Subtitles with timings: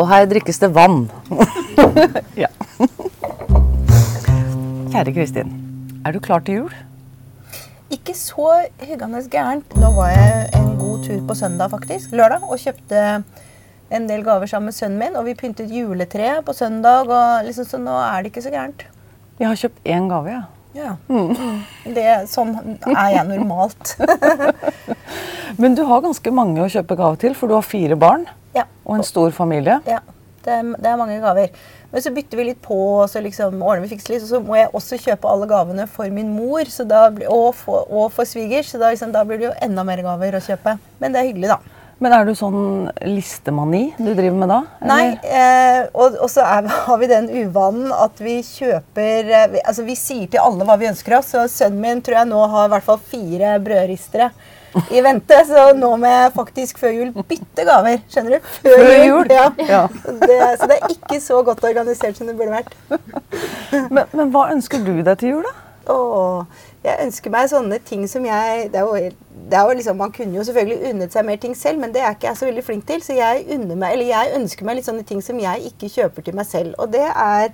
[0.00, 1.10] Og her drikkes det vann.
[2.42, 2.48] ja.
[4.90, 5.50] Kjære Kristin,
[6.06, 6.78] er du klar til jul?
[7.92, 9.76] Ikke så hyggende gærent.
[9.76, 12.14] Nå var jeg en god tur på søndag, faktisk.
[12.16, 12.46] Lørdag.
[12.48, 13.02] Og kjøpte
[13.90, 15.18] en del gaver sammen med sønnen min.
[15.20, 18.86] Og vi pyntet juletre på søndag, og liksom, så nå er det ikke så gærent.
[19.40, 20.42] Jeg har kjøpt én gave, ja.
[20.76, 20.94] Ja.
[21.10, 21.62] Mm.
[21.96, 22.54] Det, sånn
[22.92, 23.96] er jeg normalt.
[25.60, 28.66] Men du har ganske mange å kjøpe gave til, for du har fire barn ja.
[28.84, 29.80] og en stor familie.
[29.88, 29.98] Ja,
[30.44, 31.50] det er, det er mange gaver.
[31.90, 34.40] Men så bytter vi litt på, og så liksom ordner vi fikser litt, og så
[34.46, 38.70] må jeg også kjøpe alle gavene for min mor da, og, for, og, for, svigers.
[38.70, 40.76] Så da, liksom, da, blir det jo enda mer gaver å kjøpe.
[41.02, 41.79] Men det er hyggelig, da.
[42.00, 44.60] Men er du sånn listemani du driver med da?
[44.80, 44.90] Eller?
[44.90, 49.60] Nei, eh, og, og, så er, har vi den uvanen at vi kjøper eh, vi,
[49.60, 52.40] Altså vi sier til alle hva vi ønsker oss, og sønnen min tror jeg nå
[52.54, 54.30] har i hvert fall fire brødristere
[54.94, 55.36] i vente.
[55.46, 58.00] Så nå må jeg faktisk før jul bytte gaver.
[58.10, 58.50] Skjønner du?
[58.60, 59.32] Før, før jul.
[59.34, 59.46] Ja.
[59.68, 59.80] ja.
[60.24, 62.76] Det, så det er ikke så godt organisert som det burde vært.
[63.94, 65.52] Men, men hva ønsker du deg til jul, da?
[65.90, 69.10] Åh, jeg ønsker meg sånne ting som jeg det er jo,
[69.50, 72.00] det er jo liksom, Man kunne jo selvfølgelig unnet seg mer ting selv, men det
[72.00, 73.02] er ikke jeg så veldig flink til.
[73.04, 76.48] Så jeg, meg, jeg ønsker meg litt sånne ting som jeg ikke kjøper til meg
[76.48, 76.72] selv.
[76.80, 77.50] Og det er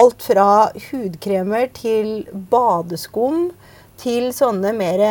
[0.00, 0.46] alt fra
[0.90, 3.48] hudkremer til badeskum
[4.00, 5.02] til sånne mer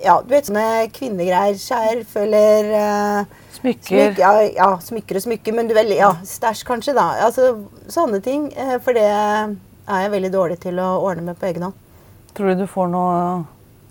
[0.00, 1.58] ja, du vet sånne kvinnegreier.
[1.60, 4.14] Skjerf eller uh, Smykker.
[4.14, 5.56] Smyk, ja, ja, smykker og smykker.
[5.56, 7.10] Men du vel, ja, stæsj kanskje, da.
[7.26, 7.52] Altså
[7.92, 8.48] sånne ting.
[8.56, 11.86] Uh, for det er jeg veldig dårlig til å ordne med på egen hånd.
[12.34, 13.16] Tror du du får noe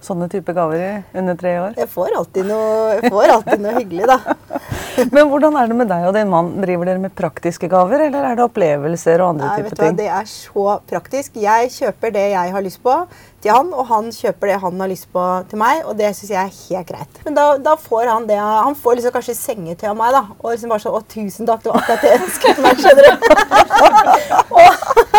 [0.03, 1.73] sånne type gaver under tre år?
[1.79, 4.19] Jeg får alltid noe, får alltid noe hyggelig, da.
[5.15, 6.51] Men hvordan er det med deg og din mann?
[6.59, 9.81] Driver dere med praktiske gaver, eller er det opplevelser og andre Nei, type vet du
[9.81, 9.99] hva, ting?
[9.99, 11.39] Det er så praktisk.
[11.43, 12.95] Jeg kjøper det jeg har lyst på
[13.39, 16.33] til han, og han kjøper det han har lyst på til meg, og det syns
[16.33, 17.21] jeg er helt greit.
[17.27, 20.25] Men da, da, får han det Han får liksom kanskje sengetøy av meg, da.
[20.41, 23.07] Og liksom bare sånn Å, tusen takk, det var akkurat det jeg ønsket meg, skjønner
[23.07, 23.11] du.
[24.59, 25.18] og,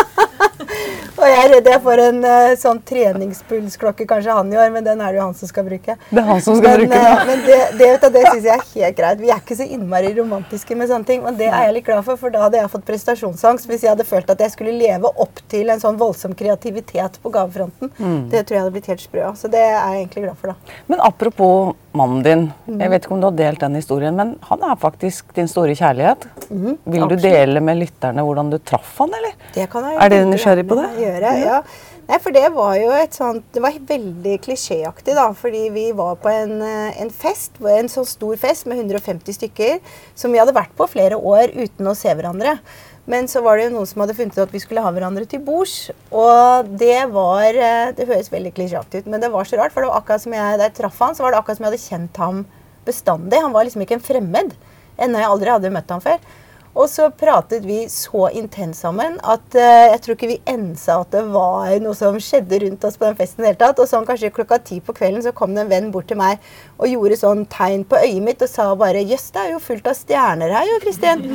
[1.21, 5.03] og jeg er redd jeg får en uh, sånn treningspulsklokke kanskje han gjør, men den
[5.05, 5.97] er det jo han som skal bruke.
[6.09, 7.19] Det er han som skal men, bruke den.
[7.21, 9.21] Uh, men det, det, det, det syns jeg er helt greit.
[9.21, 12.07] Vi er ikke så innmari romantiske med sånne ting, men det er jeg litt glad
[12.09, 15.13] for, for da hadde jeg fått prestasjonsangst hvis jeg hadde følt at jeg skulle leve
[15.25, 17.93] opp til en sånn voldsom kreativitet på gavefronten.
[17.99, 18.23] Mm.
[18.33, 19.39] Det tror jeg hadde blitt helt sprø av.
[19.41, 20.81] Så det er jeg egentlig glad for, da.
[20.91, 22.43] Men apropos mannen din.
[22.81, 25.75] Jeg vet ikke om du har delt den historien, men han er faktisk din store
[25.79, 26.27] kjærlighet.
[26.51, 29.35] Mm, Vil du dele med lytterne hvordan du traff han, eller?
[29.55, 30.91] Det kan jeg er dere nysgjerrig på det?
[31.01, 31.63] Gjøre, ja.
[32.11, 35.29] Nei, for det var jo et sånt Det var veldig klisjéaktig, da.
[35.37, 39.79] Fordi vi var på en, eh, en fest, en så stor fest med 150 stykker,
[40.15, 42.59] som vi hadde vært på flere år uten å se hverandre.
[43.11, 45.27] Men så var det jo noen som hadde funnet ut at vi skulle ha hverandre
[45.29, 45.91] til bords.
[46.15, 49.75] Og det var eh, Det høres veldig klisjéaktig ut, men det var så rart.
[49.75, 51.67] For det var akkurat som jeg, da jeg traff han, så var det akkurat som
[51.67, 52.45] jeg hadde kjent ham
[52.87, 53.43] bestandig.
[53.43, 54.55] Han var liksom ikke en fremmed.
[55.01, 56.23] Enda jeg aldri hadde møtt ham før.
[56.71, 61.11] Og så pratet vi så intenst sammen at uh, jeg tror ikke vi ensa at
[61.11, 63.43] det var noe som skjedde rundt oss på den festen.
[63.43, 63.81] i hele tatt.
[63.83, 66.39] Og sånn kanskje klokka ti på kvelden så kom det en venn bort til meg
[66.79, 69.91] og gjorde sånn tegn på øyet mitt og sa bare 'Jøss, det er jo fullt
[69.91, 71.27] av stjerner her, jo, Kristin'.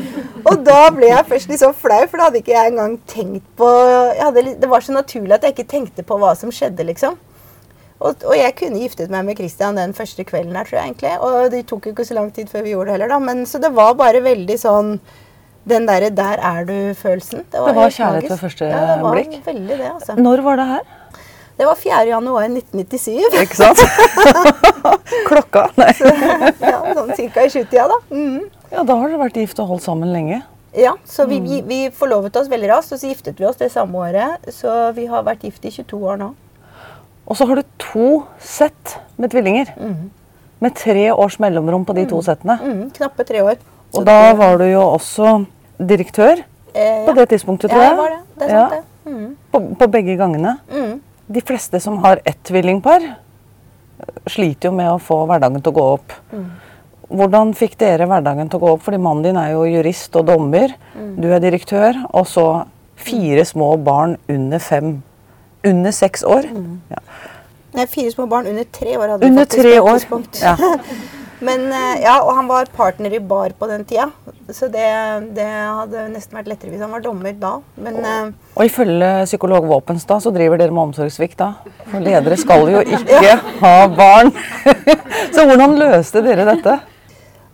[0.45, 3.45] Og da ble jeg først litt sånn flau, for da hadde ikke jeg engang tenkt
[3.59, 3.69] på
[4.21, 7.19] hadde, Det var så naturlig at jeg ikke tenkte på hva som skjedde, liksom.
[7.99, 11.13] Og, og, jeg kunne giftet meg med Christian den første kvelden her, tror jeg egentlig.
[11.19, 13.19] Og det tok jo ikke så lang tid før vi gjorde det heller, da.
[13.19, 14.99] Men, så det var bare veldig sånn
[15.69, 17.45] den derre 'der er du'-følelsen.
[17.51, 19.41] Det var, det var kjærlighet ved første ja, det var blikk?
[19.45, 20.15] Veldig det, altså.
[20.15, 20.83] Når var det her?
[21.57, 22.07] Det var 4.
[22.07, 23.21] januar 1997.
[23.41, 23.79] Ikke sant?
[25.29, 25.69] Klokka?
[25.79, 25.93] Nei.
[25.95, 26.11] Så,
[26.61, 28.01] ja, sånn cirka i sjutida, da.
[28.11, 28.43] Mm.
[28.71, 30.41] Ja, Da har dere vært gift og holdt sammen lenge?
[30.75, 33.71] Ja, så vi, vi, vi, forlovet oss veldig raskt, og så giftet vi oss det
[33.71, 34.49] samme året.
[34.51, 36.33] Så vi har vært gift i 22 år nå.
[37.25, 38.09] Og så har du to
[38.43, 39.71] sett med tvillinger.
[39.79, 40.11] Mm.
[40.59, 42.59] Med tre års mellomrom på de to settene.
[42.59, 43.63] Mm, knappe tre år.
[43.95, 45.45] Og da var du jo også
[45.77, 46.41] direktør
[46.73, 47.91] eh, på det tidspunktet, tror jeg.
[47.91, 48.21] Ja, det var det.
[48.35, 49.11] Det er sant, det.
[49.11, 49.35] Mm.
[49.51, 50.57] På, på, begge gangene.
[50.71, 50.99] Mm.
[51.35, 53.05] De fleste som har ett tvillingpar,
[54.29, 56.15] sliter jo med å få hverdagen til å gå opp.
[56.33, 56.47] Mm.
[57.15, 58.83] Hvordan fikk dere hverdagen til å gå opp?
[58.85, 60.73] Fordi mannen din er jo jurist og dommer.
[60.95, 61.11] Mm.
[61.21, 62.01] Du er direktør.
[62.17, 62.47] Og så
[62.95, 65.01] fire små barn under fem
[65.65, 66.45] Under seks år.
[66.53, 66.81] Mm.
[66.91, 66.99] Ja.
[67.73, 70.25] Nei, fire små barn under tre år hadde under vi faktisk tre på et år.
[70.43, 70.55] Ja.
[71.43, 74.07] Men eh, ja, og han var partner i bar på den tida.
[74.53, 74.87] Så det,
[75.35, 77.57] det hadde nesten vært lettere hvis han var dommer da.
[77.81, 81.51] Men og, Og ifølge psykolog Våpenstad så driver dere med omsorgssvikt da.
[81.91, 84.31] For ledere skal jo ikke ha barn.
[85.35, 86.81] så hvordan løste dere dette?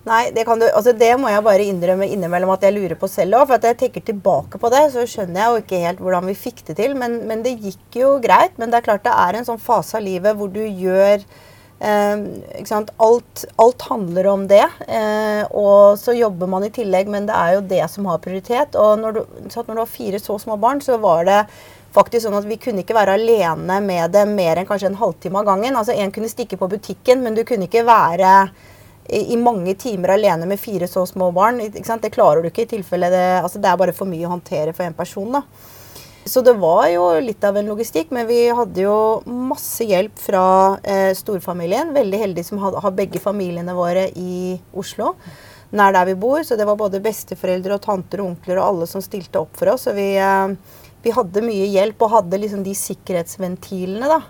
[0.01, 3.09] Nei, det, kan du, altså det må jeg bare innrømme innimellom at jeg lurer på
[3.09, 3.47] selv òg.
[3.49, 6.37] For at jeg tenker tilbake på det, så skjønner jeg jo ikke helt hvordan vi
[6.37, 6.97] fikk det til.
[6.97, 8.57] Men, men, det gikk jo greit.
[8.61, 11.50] Men det er klart det er en sånn fase av livet hvor du gjør Eh?
[11.81, 14.63] Alt, alt handler om det.
[14.87, 18.77] Eh, og så jobber man i tillegg, men det er jo det som har prioritet.
[18.77, 21.39] Og når du, når du har fire så små barn, så var det
[21.95, 25.41] faktisk sånn at vi kunne ikke være alene med det mer enn kanskje en halvtime
[25.41, 25.75] av gangen.
[25.75, 28.31] Altså En kunne stikke på butikken, men du kunne ikke være
[29.09, 31.59] i, i mange timer alene med fire så små barn.
[31.59, 34.73] Det klarer du ikke i tilfelle det, altså det er bare for mye å håndtere
[34.77, 35.39] for én person.
[35.39, 35.45] da.
[36.25, 38.95] Så det var jo litt av en logistikk, men vi hadde jo
[39.25, 40.43] masse hjelp fra
[40.83, 41.93] eh, storfamilien.
[41.95, 45.15] Veldig heldig som har, har begge familiene våre i Oslo,
[45.73, 46.43] nær der vi bor.
[46.45, 49.73] Så det var både besteforeldre og tanter og onkler og alle som stilte opp for
[49.73, 49.87] oss.
[49.87, 50.53] Så vi, eh,
[51.01, 54.21] vi hadde mye hjelp og hadde liksom de sikkerhetsventilene, da.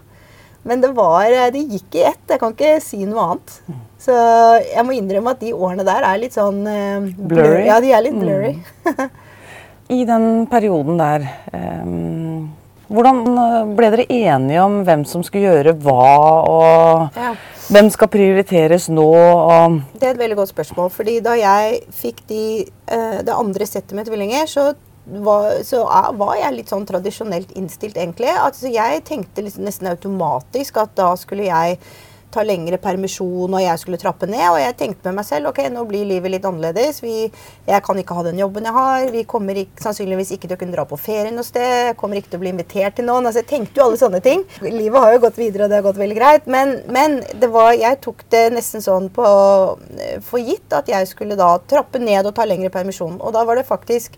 [0.64, 2.24] Men det var eh, Det gikk i ett.
[2.30, 3.58] Jeg kan ikke si noe annet.
[4.02, 4.16] Så
[4.64, 7.66] jeg må innrømme at de årene der er litt sånn eh, blurry.
[7.68, 8.56] Ja, de er litt blurry.
[8.88, 9.04] Mm.
[9.92, 12.50] I den perioden der um,
[12.92, 16.08] Hvordan eh, ble dere enige om hvem som skulle gjøre hva,
[16.44, 17.30] og ja.
[17.72, 19.06] hvem skal prioriteres nå?
[19.96, 20.90] det er et veldig godt spørsmål.
[20.92, 22.42] fordi da jeg fikk de,
[22.92, 24.74] uh, det andre settet med tvillinger, så
[25.24, 25.86] var, så
[26.20, 28.30] var, jeg litt sånn tradisjonelt innstilt, egentlig.
[28.36, 31.80] Altså, jeg tenkte liksom nesten automatisk at da skulle jeg
[32.32, 34.44] ta lengre permisjon, og jeg skulle trappe ned.
[34.50, 37.02] Og jeg tenkte med meg selv ok, nå blir livet litt annerledes.
[37.04, 37.28] Vi,
[37.68, 39.06] jeg kan ikke ha den jobben jeg har.
[39.14, 41.70] Vi kommer ikke, sannsynligvis ikke til å kunne dra på ferie noe sted.
[41.92, 43.28] Jeg kommer ikke til å bli invitert til noen.
[43.30, 44.46] Altså, jeg tenkte jo alle sånne ting.
[44.66, 46.52] Livet har jo gått videre, og det har gått veldig greit.
[46.52, 47.20] Men, men
[47.52, 49.32] var, jeg tok det nesten sånn på,
[50.28, 53.20] for gitt at jeg skulle da trappe ned og ta lengre permisjon.
[53.20, 54.16] Og da var det faktisk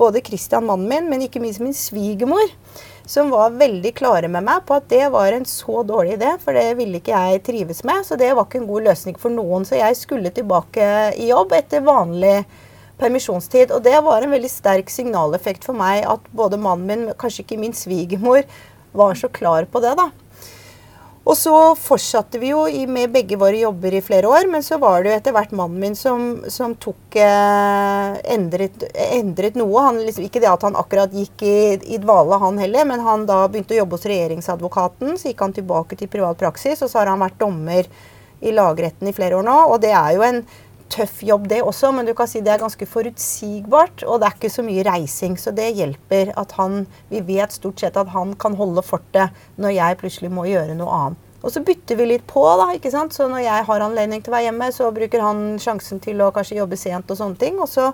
[0.00, 2.48] både Christian, mannen min, men ikke minst min svigermor
[3.10, 6.54] som var veldig klare med meg på at det var en så dårlig idé, for
[6.54, 8.04] det ville ikke jeg trives med.
[8.06, 9.66] Så det var ikke en god løsning for noen.
[9.66, 10.86] Så jeg skulle tilbake
[11.18, 12.36] i jobb etter vanlig
[13.00, 13.74] permisjonstid.
[13.74, 17.58] Og det var en veldig sterk signaleffekt for meg at både mannen min, kanskje ikke
[17.58, 18.46] min svigermor,
[18.94, 20.10] var så klar på det, da.
[21.28, 25.02] Og så fortsatte vi jo med begge våre jobber i flere år, men så var
[25.02, 29.84] det jo etter hvert mannen min som, som tok eh, endret, endret, noe.
[29.84, 31.58] Han, liksom, ikke det at han akkurat gikk i,
[31.92, 35.12] i, dvale, han heller, men han da begynte å jobbe hos regjeringsadvokaten.
[35.20, 37.92] Så gikk han tilbake til privat praksis, og så har han vært dommer
[38.40, 39.58] i lagretten i flere år nå.
[39.74, 40.40] Og det er jo en
[40.90, 44.04] tøff jobb, det også, men du kan si det er ganske forutsigbart.
[44.06, 47.80] Og det er ikke så mye reising, så det hjelper at han Vi vet stort
[47.80, 51.26] sett at han kan holde fortet når jeg plutselig må gjøre noe annet.
[51.40, 52.66] Og så bytter vi litt på, da.
[52.76, 53.14] ikke sant?
[53.16, 56.28] Så når jeg har anledning til å være hjemme, så bruker han sjansen til å
[56.36, 57.56] kanskje jobbe sent og sånne ting.
[57.64, 57.86] Og så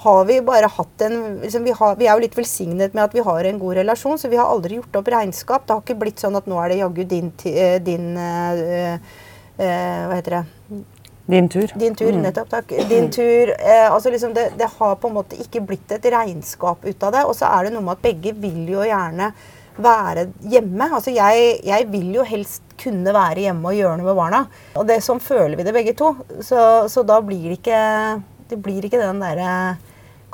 [0.00, 3.16] har vi bare hatt en liksom vi, har, vi, er jo litt velsignet med at
[3.16, 5.66] vi har en god relasjon, så vi har aldri gjort opp regnskap.
[5.68, 8.96] Det har ikke blitt sånn at nå er det jaggu din, eh, din uh,
[9.60, 10.44] uh, Hva heter det
[11.26, 11.72] din tur.
[11.74, 12.22] Din tur, mm.
[12.22, 12.48] nettopp.
[12.50, 12.72] Takk.
[12.88, 13.50] Din tur.
[13.50, 17.14] Eh, altså liksom det, det, har på en måte ikke blitt et regnskap ut av
[17.16, 17.24] det.
[17.26, 19.32] Og så er det noe med at begge vil jo gjerne
[19.82, 20.86] være hjemme.
[20.86, 24.44] Altså jeg, jeg, vil jo helst kunne være hjemme og gjøre noe med barna.
[24.78, 26.14] Og det sånn føler vi det begge to.
[26.46, 26.60] Så,
[26.92, 27.82] så da blir det ikke,
[28.52, 29.50] det blir ikke den derre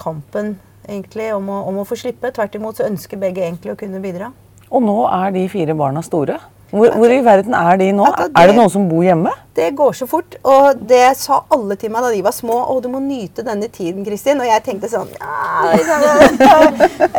[0.00, 2.34] kampen egentlig om å, om å få slippe.
[2.36, 4.32] Tvert imot så ønsker begge egentlig å kunne bidra.
[4.72, 6.38] Og nå er de fire barna store?
[6.72, 8.06] Hvor, hvor, i verden er de nå?
[8.16, 9.28] Det, er det noen som bor hjemme?
[9.52, 10.38] Det går så fort.
[10.48, 12.56] Og det sa alle til meg da de var små.
[12.64, 15.76] 'Å, du må nyte denne tiden, Kristin.' Og jeg tenkte sånn ja,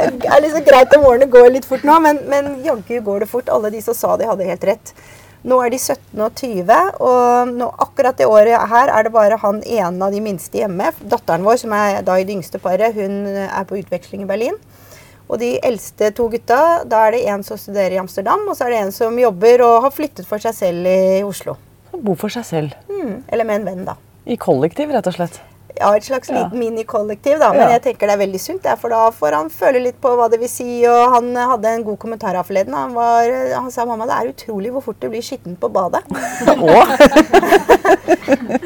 [0.09, 3.29] Det er liksom greit om årene går litt fort nå, men, men jaggu går det
[3.29, 3.51] fort.
[3.53, 4.95] Alle de som sa de hadde helt rett.
[5.43, 9.37] Nå er de 17 og 20, og nå, akkurat det året her er det bare
[9.41, 10.93] han ene av de minste hjemme.
[11.03, 14.55] Datteren vår, som er da i det yngste paret, hun er på utveksling i Berlin.
[15.31, 18.67] Og de eldste to gutta, da er det en som studerer i Amsterdam, og så
[18.67, 21.55] er det en som jobber og har flyttet for seg selv i Oslo.
[21.93, 22.77] Bor for seg selv?
[22.89, 23.97] Mm, eller med en venn, da.
[24.25, 25.39] I kollektiv, rett og slett?
[25.79, 26.49] Ja, et slags ja.
[26.53, 27.49] minikollektiv, da.
[27.53, 27.69] Men ja.
[27.77, 30.39] jeg tenker det er veldig sunt, for da får han føle litt på hva det
[30.41, 30.67] vil si.
[30.89, 32.75] Og han hadde en god kommentar her forleden.
[32.77, 36.03] Han, var, han sa mamma, det er utrolig hvor fort det blir skittent på badet.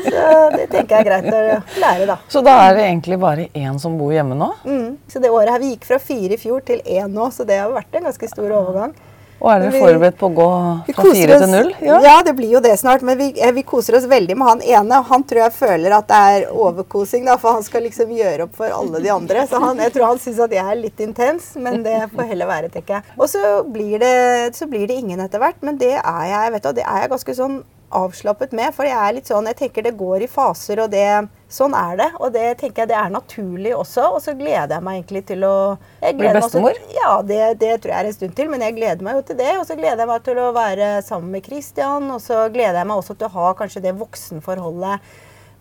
[0.07, 1.41] så det tenker jeg er greit å
[1.79, 2.17] lære, da.
[2.31, 4.51] Så da er det egentlig bare én som bor hjemme nå?
[4.67, 4.89] Mm.
[5.07, 7.61] Så det året her, vi gikk fra fire i fjor til én nå, så det
[7.61, 8.95] har vært en ganske stor overgang.
[9.37, 10.47] Og er dere forberedt på å gå
[10.87, 11.69] fra fire til null?
[11.85, 11.99] Ja.
[12.01, 12.15] ja.
[12.25, 13.03] det blir jo det snart.
[13.05, 15.01] Men vi, eh, vi, koser oss veldig med han ene.
[15.11, 18.57] Han tror jeg føler at det er overkosing, da, for han skal liksom gjøre opp
[18.57, 19.45] for alle de andre.
[19.49, 22.49] Så han, jeg tror han syns at jeg er litt intens, men det får heller
[22.49, 23.15] være, tenker jeg.
[23.17, 24.15] Og så blir det,
[24.57, 27.13] så blir det ingen etter hvert, men det er jeg, vet du, det er jeg
[27.13, 28.73] ganske sånn avslappet med.
[28.75, 31.05] For jeg er litt sånn, jeg tenker det går i faser, og det,
[31.51, 32.07] sånn er det.
[32.19, 34.09] Og det tenker jeg det er naturlig også.
[34.15, 35.57] Og så gleder jeg meg egentlig til å
[36.01, 36.79] Bli bestemor?
[36.95, 38.51] ja, det, det, tror jeg er en stund til.
[38.51, 39.53] Men jeg gleder meg jo til det.
[39.61, 42.11] Og så gleder jeg meg til å være sammen med Christian.
[42.15, 45.15] Og så gleder jeg meg også til å ha kanskje det voksenforholdet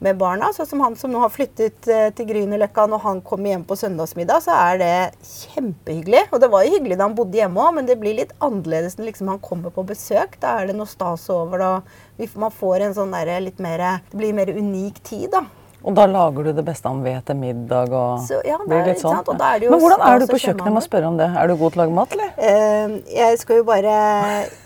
[0.04, 0.50] med barna.
[0.54, 2.86] Sånn som han som nå har flyttet eh, til Grünerløkka.
[2.90, 6.26] Når han kommer hjem på søndagsmiddag, så er det kjempehyggelig.
[6.30, 8.98] Og det var jo hyggelig da han bodde hjemme òg, men det blir litt annerledes
[8.98, 10.38] når liksom han kommer på besøk.
[10.42, 12.30] Da er det noe stas over det.
[12.36, 15.46] Man får en sånn der, litt mer Det blir mer unik tid, da.
[15.86, 18.88] Og da lager du det beste han vet til middag og så, ja, det blir
[18.88, 19.20] litt sånn.
[19.22, 20.64] Men hvordan er du på kjøkkenet?
[20.66, 21.28] Jeg må spørre om det.
[21.30, 22.32] Er du god til å lage mat, eller?
[22.40, 23.92] Uh, jeg skal jo bare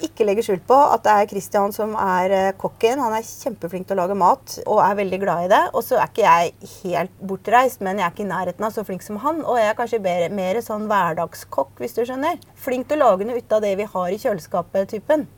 [0.07, 3.03] ikke legge skjul på at det er Christian som er uh, kokken.
[3.05, 5.61] Han er kjempeflink til å lage mat og er veldig glad i det.
[5.75, 8.87] Og så er ikke jeg helt bortreist, men jeg er ikke i nærheten av så
[8.89, 9.43] flink som han.
[9.45, 12.41] Og jeg er kanskje mer, mer sånn hverdagskokk, hvis du skjønner.
[12.65, 15.29] Flink til å lage noe ut av det vi har i kjøleskapet-typen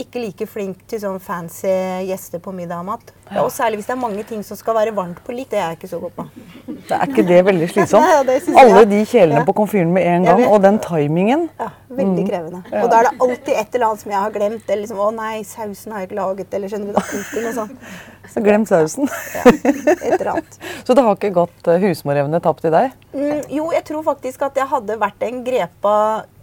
[0.00, 1.70] ikke like flink til sånn fancy
[2.08, 3.10] gjester på middag og mat.
[3.30, 3.44] Ja.
[3.44, 5.52] Og særlig hvis det er mange ting som skal være varmt på likt.
[5.52, 6.26] Det er jeg ikke så god på.
[6.66, 8.30] Det er ikke det veldig slitsomt?
[8.62, 11.48] Alle de kjelene på komfyren med en gang, og den timingen.
[11.60, 12.30] Ja, veldig mm.
[12.30, 12.62] krevende.
[12.82, 14.64] Og da er det alltid et eller annet som jeg har glemt.
[14.66, 16.98] Eller liksom, 'Å nei, sausen har jeg ikke laget', eller skjønner du.
[16.98, 17.92] Det alltid noe sånt.
[18.34, 19.08] Så glemt sausen.
[19.34, 20.58] Ja, et eller annet.
[20.86, 22.92] Så det har ikke gått uh, husmorevne tapt i deg?
[23.10, 25.94] Mm, jo, jeg tror faktisk at jeg hadde vært en grepa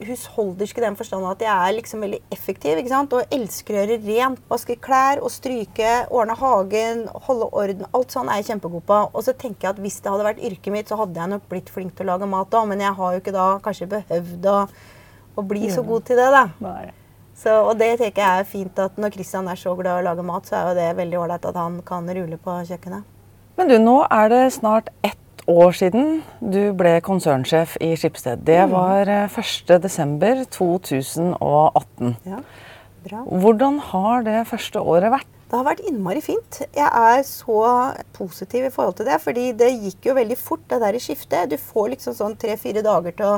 [0.04, 3.16] husholdersk i den forstand at jeg er liksom veldig effektiv ikke sant?
[3.16, 4.42] og elsker å gjøre rent.
[4.52, 6.36] Vaske klær og stryke, ordne
[6.78, 7.88] hagen, holde orden.
[7.94, 9.00] Alt sånn er jeg kjempegod på.
[9.14, 11.50] Og så tenker jeg at hvis det hadde vært yrket mitt, så hadde jeg nok
[11.50, 14.48] blitt flink til å lage mat da, men jeg har jo ikke da kanskje behøvd
[14.52, 14.58] å,
[15.38, 16.48] å bli så god til det, da.
[17.38, 20.08] Så, og det tenker jeg er fint at når Kristian er så glad i å
[20.08, 23.06] lage mat, så er jo det veldig ålreit at han kan rulle på kjøkkenet.
[23.58, 28.42] Men du, nå er det snart ett år siden du ble konsernsjef i Skipsted.
[28.46, 28.74] Det mm.
[28.74, 31.38] var 1.12.2018.
[31.38, 32.42] Eh, ja,
[33.06, 33.22] bra.
[33.46, 35.37] Hvordan har det første året vært?
[35.48, 36.58] Det har vært innmari fint.
[36.76, 37.60] Jeg er så
[38.18, 39.20] positiv i forhold til det.
[39.24, 41.54] Fordi det gikk jo veldig fort, det der i skiftet.
[41.54, 43.38] Du får liksom sånn tre-fire dager til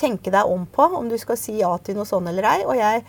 [0.00, 2.62] tenke deg om på om du skal si ja til noe sånn eller ei.
[2.64, 3.04] Og jeg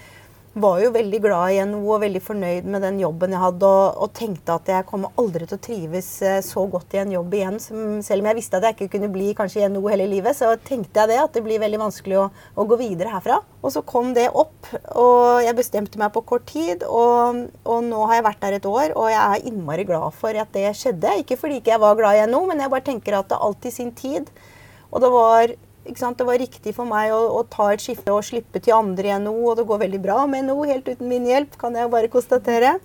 [0.53, 3.67] var jo veldig glad i NHO og veldig fornøyd med den jobben jeg hadde.
[3.67, 7.13] Og, og, tenkte at jeg kommer aldri til å trives eh, så godt i en
[7.15, 7.59] jobb igjen.
[7.63, 10.35] Som, selv om jeg visste at jeg ikke kunne bli kanskje i NHO hele livet,
[10.35, 11.21] så tenkte jeg det.
[11.23, 13.39] At det blir veldig vanskelig å, å, gå videre herfra.
[13.61, 14.67] Og så kom det opp,
[14.97, 16.83] og jeg bestemte meg på kort tid.
[16.83, 20.35] Og, og, nå har jeg vært der et år, og jeg er innmari glad for
[20.35, 21.19] at det skjedde.
[21.23, 23.77] Ikke fordi ikke jeg var glad i NHO, men jeg bare tenker at det alltid
[23.77, 24.27] sin tid.
[24.91, 28.61] Og det var det var riktig for meg å, å, ta et skifte og slippe
[28.61, 31.57] til andre i NHO, og det går veldig bra med NHO, helt uten min hjelp,
[31.57, 32.77] kan jeg bare konstatere.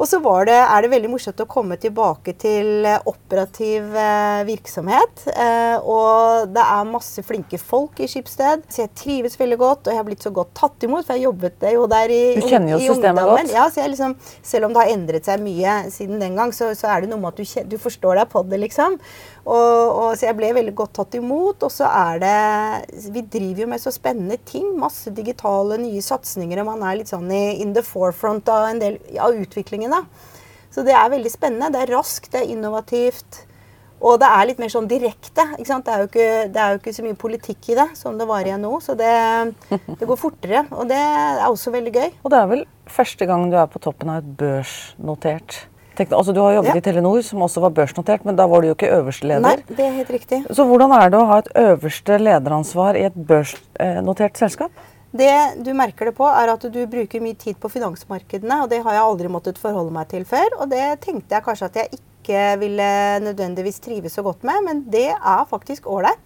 [0.00, 5.26] Og så det, er det veldig morsomt å komme tilbake til eh, operativ eh, virksomhet.
[5.28, 8.64] Eh, og det er masse flinke folk i Skipsted.
[8.72, 11.04] Så jeg trives veldig godt, og jeg har blitt så godt tatt imot.
[11.06, 13.52] For jeg jobbet jo der i Du kjenner jo systemet godt?
[13.52, 16.88] Ja, så liksom, selv om det har endret seg mye siden den gang, så, så
[16.94, 18.96] er det noe med at du, du forstår deg på det, liksom.
[19.42, 21.64] Og, og, så jeg ble veldig godt tatt imot.
[21.66, 24.68] Og så er det Vi driver jo med så spennende ting.
[24.78, 26.62] Masse digitale nye satsinger.
[26.62, 29.94] Og man er litt sånn i, in the forefront av en del av utviklingen.
[29.94, 30.04] da.
[30.72, 31.72] Så det er veldig spennende.
[31.74, 33.42] Det er raskt, det er innovativt.
[34.02, 35.44] Og det er litt mer sånn direkte.
[35.58, 35.86] ikke sant?
[35.86, 38.46] Det er, jo ikke, er jo ikke så mye politikk i det som det var
[38.48, 38.72] i nå.
[38.82, 39.12] Så det,
[39.70, 40.64] det, går fortere.
[40.74, 42.08] Og det er også veldig gøy.
[42.22, 45.60] Og det er vel første gang du er på toppen av et børsnotert
[46.00, 46.78] altså, du har jobbet ja.
[46.80, 49.44] i Telenor, som også var børsnotert, men da var du jo ikke øverste leder.
[49.44, 50.40] Nei, det er helt riktig.
[50.50, 54.72] Så hvordan er det å ha et øverste lederansvar i et børsnotert selskap?
[55.12, 58.62] Det du merker det på, er at du bruker mye tid på finansmarkedene.
[58.64, 60.56] og Det har jeg aldri måttet forholde meg til før.
[60.62, 62.88] Og det tenkte jeg kanskje at jeg ikke ville
[63.26, 66.22] nødvendigvis trives så godt med, men det er faktisk ålreit.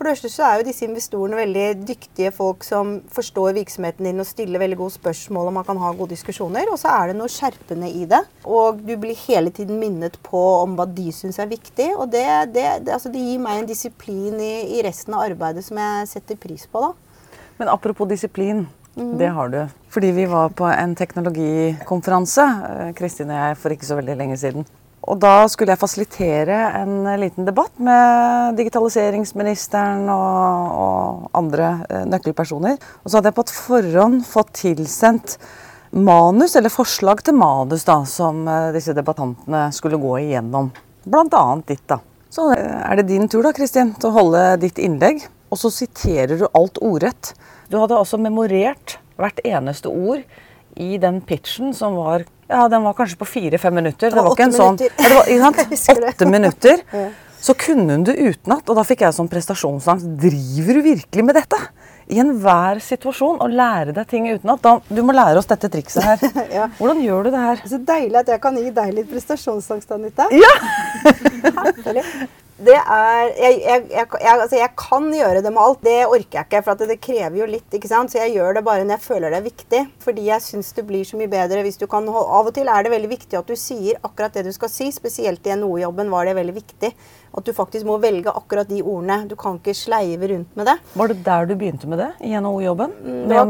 [0.00, 4.22] For det første så er jo disse investorene veldig dyktige folk som forstår virksomheten din
[4.22, 6.70] og stiller veldig gode spørsmål og man kan ha gode diskusjoner.
[6.72, 8.22] Og så er det noe skjerpende i det.
[8.48, 11.90] Og du blir hele tiden minnet på om hva de syns er viktig.
[11.98, 12.24] Og det,
[12.56, 16.08] det, det, altså det, gir meg en disiplin i, i, resten av arbeidet som jeg
[16.14, 17.36] setter pris på, da.
[17.60, 18.64] Men apropos disiplin.
[18.96, 19.18] Mm.
[19.20, 19.60] Det har du.
[19.92, 24.40] Fordi vi var på en teknologikonferanse, eh, Kristin og jeg, for ikke så veldig lenge
[24.40, 24.64] siden.
[25.08, 32.76] Og da skulle jeg fasilitere en liten debatt med digitaliseringsministeren og, og andre eh, nøkkelpersoner.
[33.00, 35.38] Og så hadde jeg på et forhånd fått tilsendt
[35.96, 40.68] manus, eller forslag til manus, da, som eh, disse debattantene skulle gå igjennom.
[41.08, 42.02] Blant annet ditt, da.
[42.30, 45.24] Så eh, er det din tur, da, Kristin, til å holde ditt innlegg.
[45.50, 47.32] Og så siterer du alt ordrett.
[47.72, 50.22] Du hadde altså memorert hvert eneste ord
[50.80, 54.10] i den pitchen som var ja, den var kanskje på fire-fem minutter.
[54.10, 56.82] Det var, ikke en sånn ja, det var, Åtte minutter.
[57.40, 60.10] Så kunne hun det utenat, og da fikk jeg sånn prestasjonsangst.
[60.20, 61.56] Driver du virkelig med dette?
[62.10, 64.66] I enhver situasjon å lære deg ting utenat.
[64.90, 66.26] Du må lære oss dette trikset her.
[66.58, 66.68] ja.
[66.76, 67.64] Hvordan gjør du det her?
[67.70, 70.28] Så deilig at jeg kan gi deg litt prestasjonsangst, Anita.
[70.34, 70.54] Ja!
[72.60, 75.80] Det, er jeg, jeg, jeg, altså jeg kan gjøre det med alt.
[75.84, 77.68] Det orker jeg ikke, for det, krever jo litt.
[77.76, 78.12] ikke sant?
[78.12, 79.80] Så jeg gjør det bare når jeg føler det er viktig.
[80.04, 82.68] Fordi jeg syns det blir så mye bedre hvis du kan holde Av og til
[82.68, 84.90] er det veldig viktig at du sier akkurat det du skal si.
[84.92, 86.92] Spesielt i NHO-jobben var det veldig viktig.
[87.30, 89.20] At du faktisk må velge akkurat de ordene.
[89.30, 90.74] Du kan ikke sleive rundt med det.
[90.98, 92.08] Var det der du begynte med det?
[92.26, 92.96] I NHO-jobben?
[93.04, 93.44] Mm, ja,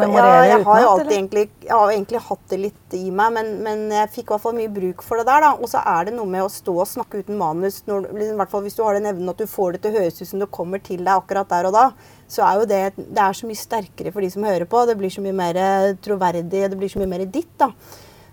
[0.51, 3.87] jeg har jo alltid egentlig, jeg har egentlig hatt det litt i meg, men, men
[3.97, 5.47] jeg fikk i hvert fall mye bruk for det der.
[5.47, 5.55] da.
[5.57, 8.11] Og så er det noe med å stå og snakke uten manus, når,
[8.53, 10.45] fall hvis du har den evnen at du får det til å høres ut som
[10.45, 11.89] det kommer til deg akkurat der og da.
[12.31, 14.85] Så er jo det, det er så mye sterkere for de som hører på.
[14.87, 15.65] Det blir så mye mer
[16.05, 17.53] troverdig, det blir så mye mer ditt.
[17.59, 17.73] da.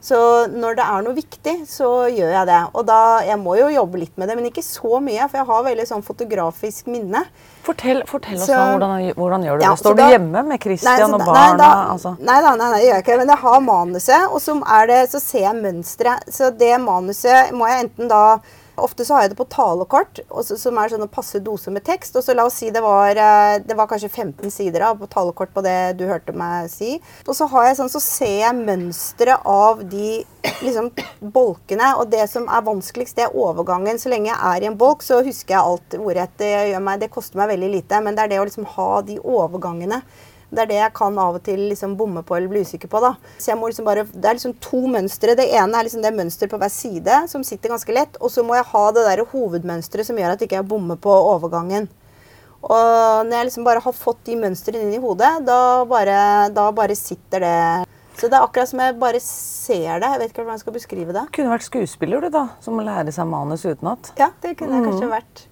[0.03, 0.17] Så
[0.53, 2.59] når det er noe viktig, så gjør jeg det.
[2.77, 5.49] Og da, Jeg må jo jobbe litt med det, men ikke så mye, for jeg
[5.49, 7.23] har veldig sånn fotografisk minne.
[7.65, 9.81] Fortell, fortell oss så, nå, hvordan, hvordan, gjør du ja, det?
[9.81, 11.41] Står du hjemme med Christian nei, og barna?
[11.41, 12.13] Nei, da, altså.
[12.19, 13.17] nei, da, nei, nei, det gjør jeg ikke.
[13.23, 14.55] Men jeg har manuset, og så,
[14.91, 16.31] det, så ser jeg mønsteret.
[16.37, 18.23] Så det manuset må jeg enten da
[18.77, 22.15] Ofte så har jeg det på talekort, som er sånn passe dose med tekst.
[22.17, 25.09] Og så la oss si det var, eh, det var kanskje 15 sider av på
[25.09, 26.99] talekort på det du hørte meg si.
[27.25, 30.21] Og så har jeg sånn, så ser jeg mønsteret av de
[30.61, 30.91] liksom,
[31.21, 31.95] bolkene.
[31.97, 33.97] Og det som er vanskeligst, det er overgangen.
[33.97, 36.37] Så lenge jeg er i en bolk, så husker jeg alt ordrett.
[36.37, 36.53] Det,
[37.01, 38.01] det koster meg veldig lite.
[38.01, 40.03] Men det er det å liksom ha de overgangene
[40.47, 43.01] det er det jeg kan av og til liksom bomme på eller bli usikker på.
[43.03, 43.13] da.
[43.37, 45.35] Så jeg må liksom bare, Det er liksom to mønstre.
[45.35, 48.15] Det ene er liksom det mønsteret på hver side som sitter ganske lett.
[48.21, 51.11] Og så må jeg ha det der hovedmønsteret som gjør at jeg ikke bommer på
[51.11, 51.89] overgangen.
[52.63, 56.71] Og når jeg liksom bare har fått de mønstrene inn i hodet, da bare, da
[56.71, 57.59] bare sitter det
[58.17, 60.07] så det er akkurat som jeg bare ser det.
[60.09, 61.23] Jeg vet ikke hvordan jeg skal beskrive det.
[61.35, 62.47] Kunne vært skuespiller, du, da.
[62.65, 64.09] Som må lære seg manus utenat.
[64.17, 65.11] Ja, det kunne jeg kanskje mm.
[65.13, 65.43] vært.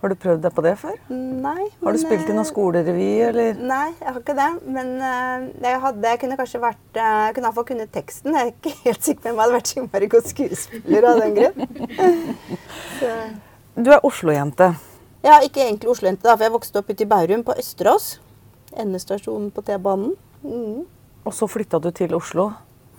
[0.00, 0.94] Har du prøvd deg på det før?
[1.12, 1.66] Nei.
[1.82, 3.58] Har du spilt i noen eh, skolerevy, eller?
[3.60, 4.46] Nei, jeg har ikke det.
[4.64, 8.32] Men uh, jeg, hadde, jeg kunne kanskje vært uh, Jeg kunne iallfall kunnet teksten.
[8.32, 11.20] Jeg er ikke helt sikker på om jeg hadde vært så innmari god skuespiller av
[11.20, 11.60] den grunn.
[13.84, 14.70] du er Oslo-jente?
[15.20, 18.08] Ja, ikke egentlig Oslo-jente, da, for jeg vokste opp ute i Bærum, på Østerås.
[18.80, 20.16] Endestasjonen på T-banen.
[20.40, 20.88] Mm.
[21.28, 22.54] Og så flytta du til Oslo?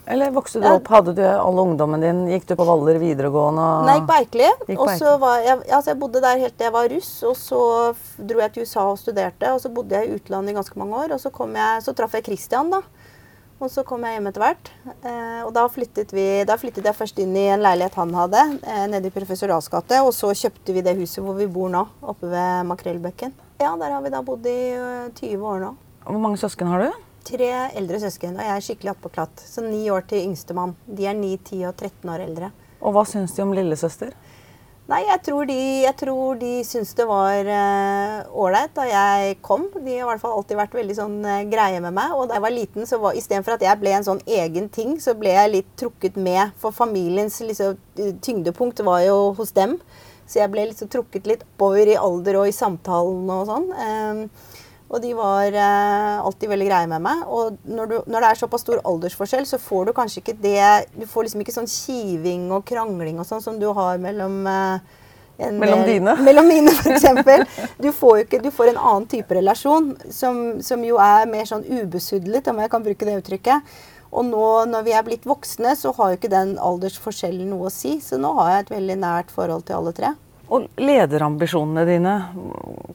[0.06, 0.88] Eller vokste du opp?
[0.90, 2.24] Hadde du all ungdommen din?
[2.32, 3.68] Gikk du på Valler videregående?
[3.86, 4.78] Nei, gikk på Eikeli.
[4.78, 7.12] Og så var jeg, altså jeg bodde der helt til jeg var russ.
[7.30, 7.62] Og så
[8.18, 9.54] dro jeg til USA og studerte.
[9.54, 11.14] Og så bodde jeg i utlandet i ganske mange år.
[11.16, 12.82] Og så, jeg, så traff jeg Christian, da.
[13.62, 14.72] Og så kom jeg hjem etter hvert.
[14.90, 18.42] Eh, og da flyttet, vi, da flyttet jeg først inn i en leilighet han hadde,
[18.66, 20.02] eh, nede i Professor Rahls gate.
[20.02, 23.38] Og så kjøpte vi det huset hvor vi bor nå, oppe ved Makrellbekken.
[23.62, 24.58] Ja, der har vi da bodd i
[25.14, 25.76] 20 eh, år nå.
[26.08, 27.02] Hvor mange søsken har du?
[27.28, 29.44] Tre eldre søsken, og jeg er skikkelig attpåklatt.
[29.46, 30.76] Så ni år til yngstemann.
[30.88, 32.52] De er 9, 10 og 13 år eldre.
[32.82, 34.14] Og hva syns de om lillesøster?
[34.92, 35.56] Nei, jeg tror de,
[35.86, 39.70] jeg tror de syns det var eh, ålreit uh, da jeg kom.
[39.78, 42.16] De har i hvert fall alltid vært veldig sånn uh, greie med meg.
[42.18, 44.98] Og da jeg var liten, så var istedenfor at jeg ble en sånn egen ting,
[45.00, 46.52] så ble jeg litt trukket med.
[46.60, 47.78] For familiens liksom,
[48.26, 49.78] tyngdepunkt var jo hos dem.
[50.28, 53.72] Så jeg ble liksom trukket litt oppover i alder og i samtalen og sånn.
[53.72, 54.51] Uh,
[54.92, 57.22] og de var eh, alltid veldig greie med meg.
[57.32, 60.66] Og når, du, når, det er såpass stor aldersforskjell, så får du kanskje ikke det
[60.98, 64.98] Du får liksom ikke sånn kiving og krangling og sånn som du har mellom eh,
[65.42, 66.18] en, mellom dine?
[66.28, 67.08] Mellom mine, f.eks.
[67.82, 71.64] Du får ikke, du får en annen type relasjon, som, som jo er mer sånn
[71.66, 73.72] ubesudlet, om jeg kan bruke det uttrykket.
[74.12, 77.74] Og nå når vi er blitt voksne, så har jo ikke den aldersforskjellen noe å
[77.74, 77.96] si.
[78.04, 80.12] Så nå har jeg et veldig nært forhold til alle tre.
[80.52, 82.14] Og lederambisjonene dine,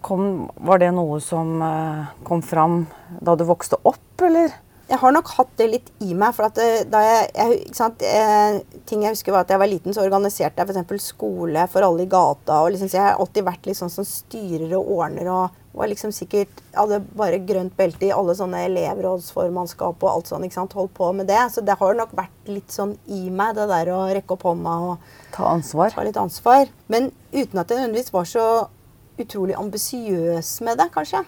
[0.04, 2.82] kom, var det noe som eh, kom fram
[3.24, 4.52] da du vokste opp, eller?
[4.86, 6.34] Jeg har nok hatt det litt i meg.
[6.36, 10.04] for eh, da jeg, jeg, eh, ting jeg husker var at jeg var liten, så
[10.06, 11.08] organiserte jeg f.eks.
[11.08, 12.60] skole for alle i gata.
[12.62, 15.30] og liksom, så Jeg har alltid vært litt sånn som styrer og ordner.
[15.32, 20.46] og var liksom sikkert, hadde bare grønt belte i alle sånne elevrådsformannskap og alt sånn.
[20.46, 21.42] ikke sant, Holdt på med det.
[21.52, 24.76] Så det har nok vært litt sånn i meg, det der å rekke opp hånda
[24.86, 25.92] og ta ansvar.
[25.92, 26.70] Ta litt ansvar.
[26.88, 28.46] Men uten at jeg nødvendigvis var så
[29.20, 31.26] utrolig ambisiøs med det, kanskje.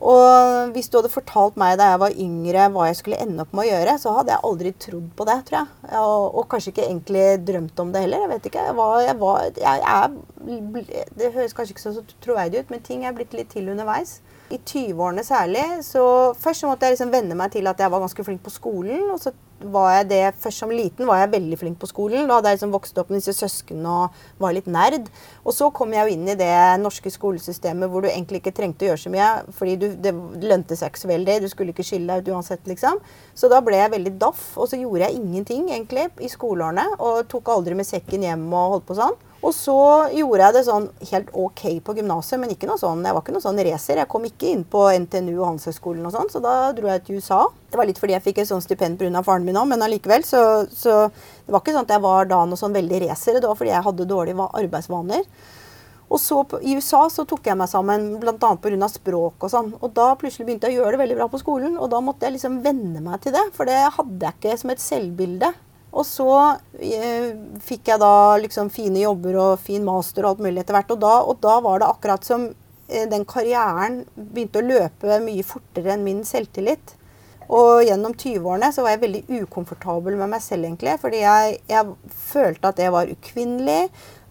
[0.00, 3.52] Og hvis du hadde fortalt meg da jeg var yngre hva jeg skulle ende opp
[3.54, 5.90] med å gjøre, så hadde jeg aldri trodd på det, tror jeg.
[6.00, 8.24] Og, og kanskje ikke egentlig drømt om det heller.
[8.24, 8.66] Jeg vet ikke.
[8.70, 13.04] Jeg var, jeg var, jeg jeg, det høres kanskje ikke så troverdig ut, men ting
[13.06, 14.18] er blitt litt til underveis.
[14.52, 15.64] I 20-årene særlig.
[15.86, 16.02] Så
[16.40, 19.08] først så måtte jeg liksom venne meg til at jeg var ganske flink på skolen.
[19.12, 22.26] og så var jeg det Først som liten var jeg veldig flink på skolen.
[22.28, 25.08] Da hadde jeg liksom vokst opp med disse søsknene og var litt nerd.
[25.46, 28.86] Og så kom jeg jo inn i det norske skolesystemet hvor du egentlig ikke trengte
[28.86, 29.30] å gjøre så mye.
[29.56, 31.40] Fordi du, det lønte seg ikke så veldig.
[31.44, 33.00] Du skulle ikke skille deg ut uansett, liksom.
[33.34, 34.44] Så da ble jeg veldig daff.
[34.58, 36.88] Og så gjorde jeg ingenting egentlig i skoleårene.
[37.00, 39.20] Og tok aldri med sekken hjem og holdt på sånn.
[39.42, 39.74] Og så
[40.14, 43.32] gjorde jeg det sånn helt ok på gymnaset, men ikke noe sånn, jeg var ikke
[43.34, 43.98] noe sånn racer.
[43.98, 47.18] Jeg kom ikke inn på NTNU og Handelshøyskolen og sånn, så da dro jeg til
[47.18, 47.40] USA.
[47.72, 49.24] Det var litt fordi jeg fikk et sånt stipend pga.
[49.26, 50.22] faren min òg, men allikevel.
[50.28, 51.08] Så, så,
[51.42, 53.40] det var ikke sånn at jeg var da noe sånn veldig racer.
[53.40, 55.26] Det var fordi jeg hadde dårlige arbeidsvaner.
[56.12, 58.36] Og så på, I USA så tok jeg meg sammen, bl.a.
[58.38, 58.88] pga.
[58.94, 59.74] språk og sånn.
[59.80, 62.28] Og da plutselig begynte jeg å gjøre det veldig bra på skolen, og da måtte
[62.28, 63.48] jeg liksom venne meg til det.
[63.56, 65.50] For det hadde jeg ikke som et selvbilde.
[65.92, 66.28] Og så
[66.80, 70.94] eh, fikk jeg da liksom fine jobber og fin master og alt mulig etter hvert.
[70.94, 72.48] Og da, og da var det akkurat som
[72.88, 76.96] eh, den karrieren begynte å løpe mye fortere enn min selvtillit.
[77.52, 80.94] Og gjennom 20-årene så var jeg veldig ukomfortabel med meg selv, egentlig.
[81.02, 83.82] Fordi jeg, jeg følte at jeg var ukvinnelig.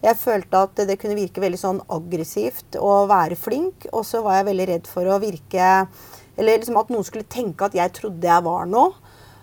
[0.02, 3.86] Jeg følte at det kunne virke veldig sånn aggressivt å være flink.
[3.92, 5.86] Og så var jeg veldig redd for å virke
[6.32, 8.96] Eller liksom at noen skulle tenke at jeg trodde jeg var noe.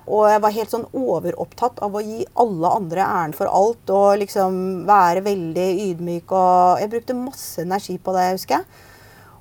[0.10, 3.92] Og jeg var helt sånn overopptatt av å gi alle andre æren for alt.
[3.94, 4.56] Og liksom
[4.90, 8.88] være veldig ydmyk og Jeg brukte masse energi på det, husker jeg.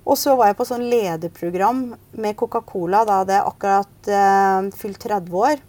[0.08, 1.82] Og så var jeg på sånn lederprogram
[2.16, 3.02] med Coca-Cola.
[3.04, 5.64] Da hadde jeg akkurat eh, fylt 30 år.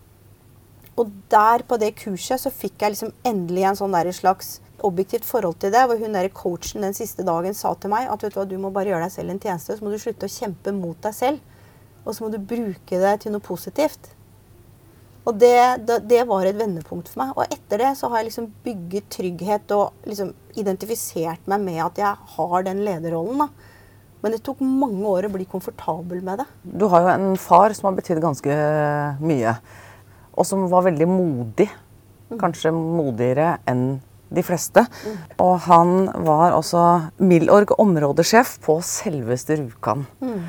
[1.00, 5.28] Og der på det kurset så fikk jeg liksom endelig en sånn der slags objektivt
[5.28, 5.86] forhold til det.
[5.88, 8.56] Hvor hun der coachen den siste dagen sa til meg at vet du hva, du
[8.60, 9.76] må bare gjøre deg selv en tjeneste.
[9.76, 11.60] Så må du slutte å kjempe mot deg selv.
[12.06, 14.14] Og så må du bruke det til noe positivt.
[15.28, 15.56] Og det,
[15.86, 17.34] det, det, var et vendepunkt for meg.
[17.36, 22.02] Og etter det så har jeg liksom bygget trygghet og liksom identifisert meg med at
[22.02, 23.44] jeg har den lederrollen.
[23.44, 23.50] da.
[24.24, 26.48] Men det tok mange år å bli komfortabel med det.
[26.64, 28.58] Du har jo en far som har betydd ganske
[29.24, 29.56] mye.
[30.36, 31.70] Og som var veldig modig.
[32.40, 34.84] Kanskje modigere enn de fleste.
[34.86, 35.22] Mm.
[35.42, 35.94] Og han
[36.26, 36.84] var også
[37.26, 40.06] Milorg områdesjef på selveste Rjukan.
[40.22, 40.44] Mm.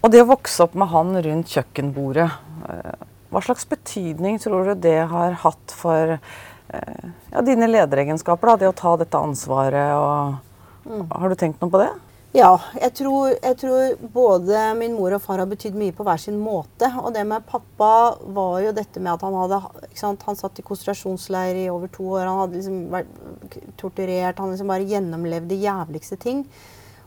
[0.00, 2.28] Og det å vokse opp med han rundt kjøkkenbordet,
[2.68, 8.52] eh, hva slags betydning tror du det har hatt for eh, ja, dine lederegenskaper?
[8.52, 11.10] Da, det å ta dette ansvaret og mm.
[11.10, 11.90] Har du tenkt noe på det?
[12.30, 16.20] Ja, jeg tror, jeg tror, både min mor og far har betydd mye på hver
[16.22, 16.86] sin måte.
[17.02, 17.88] Og det med pappa
[18.22, 19.58] var jo dette med at han hadde
[19.98, 22.28] sant, Han satt i konsentrasjonsleir i over to år.
[22.28, 24.38] Han hadde liksom vært torturert.
[24.38, 26.44] Han liksom bare gjennomlevde de jævligste ting.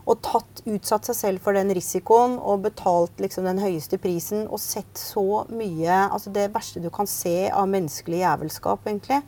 [0.04, 4.48] Og tatt, utsatt seg selv for den risikoen og betalt liksom den høyeste prisen.
[4.50, 9.22] Og sett så mye Altså det verste du kan se av menneskelig jævelskap, egentlig.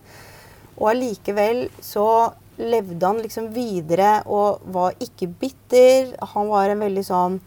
[0.76, 2.08] Og allikevel så
[2.60, 6.12] levde han liksom videre og var ikke bitter.
[6.36, 7.40] Han var en veldig sånn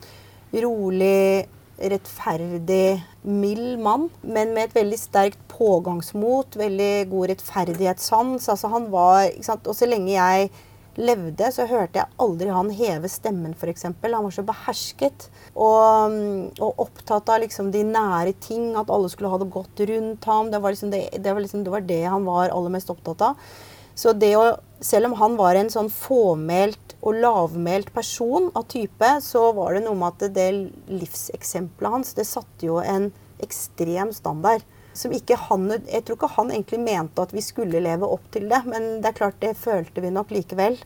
[0.64, 4.08] rolig, rettferdig, mild mann.
[4.22, 8.48] Men med et veldig sterkt pågangsmot, veldig god rettferdighetssans.
[8.48, 9.68] Altså han var, ikke sant?
[9.68, 10.50] Og så lenge jeg
[10.98, 13.86] levde, så hørte jeg aldri han heve stemmen, f.eks.
[13.86, 16.16] Han var så behersket og,
[16.58, 20.52] og, opptatt av liksom de nære ting, at alle skulle ha det godt rundt ham.
[20.52, 23.28] Det var, liksom det, det, var liksom, det var det han var aller mest opptatt
[23.30, 23.50] av.
[23.98, 29.08] Så det å Selv om han var en sånn fåmælt og lavmælt person av type,
[29.26, 30.44] så var det noe med at det
[30.86, 33.08] livseksempelet hans det satte jo en
[33.42, 34.62] ekstrem standard.
[34.98, 38.48] Som ikke han, jeg tror ikke han egentlig mente at vi skulle leve opp til
[38.50, 40.78] det, men det er klart det følte vi nok likevel.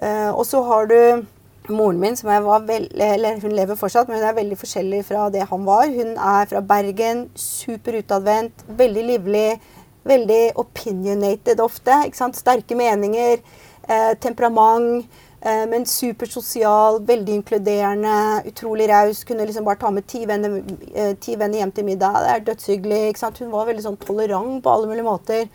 [0.00, 0.96] Uh, og så har du
[1.70, 5.02] moren min, som jeg var veldig eller hun lever fortsatt, men hun er veldig forskjellig
[5.10, 5.90] fra det han var.
[5.90, 9.48] Hun er fra Bergen, super utadvendt, veldig livlig
[10.02, 11.96] veldig opinionated ofte.
[12.14, 13.42] Sterke meninger,
[13.90, 15.06] uh, temperament.
[15.40, 19.24] Eh, men supersosial, veldig inkluderende, utrolig raus.
[19.24, 20.62] Kunne liksom bare ta med ti venner,
[20.94, 22.12] eh, ti venner hjem til middag.
[22.20, 23.08] Det er dødshyggelig.
[23.08, 23.38] ikke sant?
[23.38, 25.48] Hun var veldig sånn tolerant på alle mulige måter.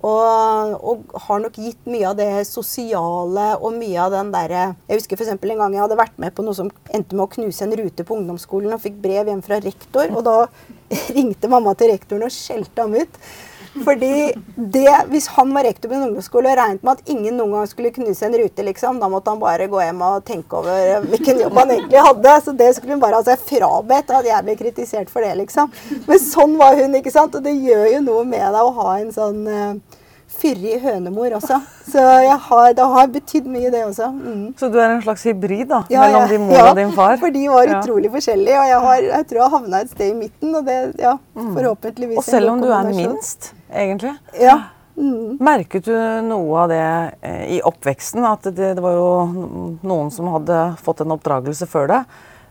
[0.00, 4.96] Og, og, har nok gitt mye av det sosiale og mye av den derre Jeg
[4.96, 5.28] husker f.eks.
[5.28, 8.06] en gang jeg hadde vært med på noe som endte med å knuse en rute
[8.08, 10.08] på ungdomsskolen og fikk brev hjem fra rektor.
[10.16, 10.46] Og da
[11.18, 13.20] ringte mamma til rektoren og skjelte ham ut.
[13.70, 17.54] Fordi det, Hvis han var rektor på en ungdomsskole og regnet med at ingen noen
[17.54, 21.06] gang skulle knuse en rute, liksom, da måtte han bare gå hjem og tenke over
[21.06, 22.34] hvilken jobb han egentlig hadde.
[22.44, 25.70] Så det skulle hun bare ha seg frabedt at jeg ble kritisert for det, liksom.
[26.08, 27.38] Men sånn var hun, ikke sant.
[27.38, 30.00] Og det gjør jo noe med deg å ha en sånn uh,
[30.40, 31.58] fyrig hønemor også.
[31.90, 32.02] Så
[32.46, 34.10] har, det har betydd mye, det også.
[34.14, 34.44] Mm.
[34.58, 37.16] Så du er en slags hybrid da, ja, mellom din mor ja, og din far?
[37.22, 37.78] For de var ja.
[37.80, 38.58] utrolig forskjellige.
[38.58, 40.52] Og jeg, har, jeg tror jeg havna et sted i midten.
[40.54, 41.54] Og det, ja, mm.
[41.58, 44.14] forhåpentligvis Og selv om du er minst, egentlig?
[44.40, 44.58] Ja.
[45.00, 45.38] Mm.
[45.40, 45.94] Merket du
[46.26, 46.82] noe av det
[47.24, 48.24] eh, i oppveksten?
[48.28, 52.02] At det, det var jo noen som hadde fått en oppdragelse før det?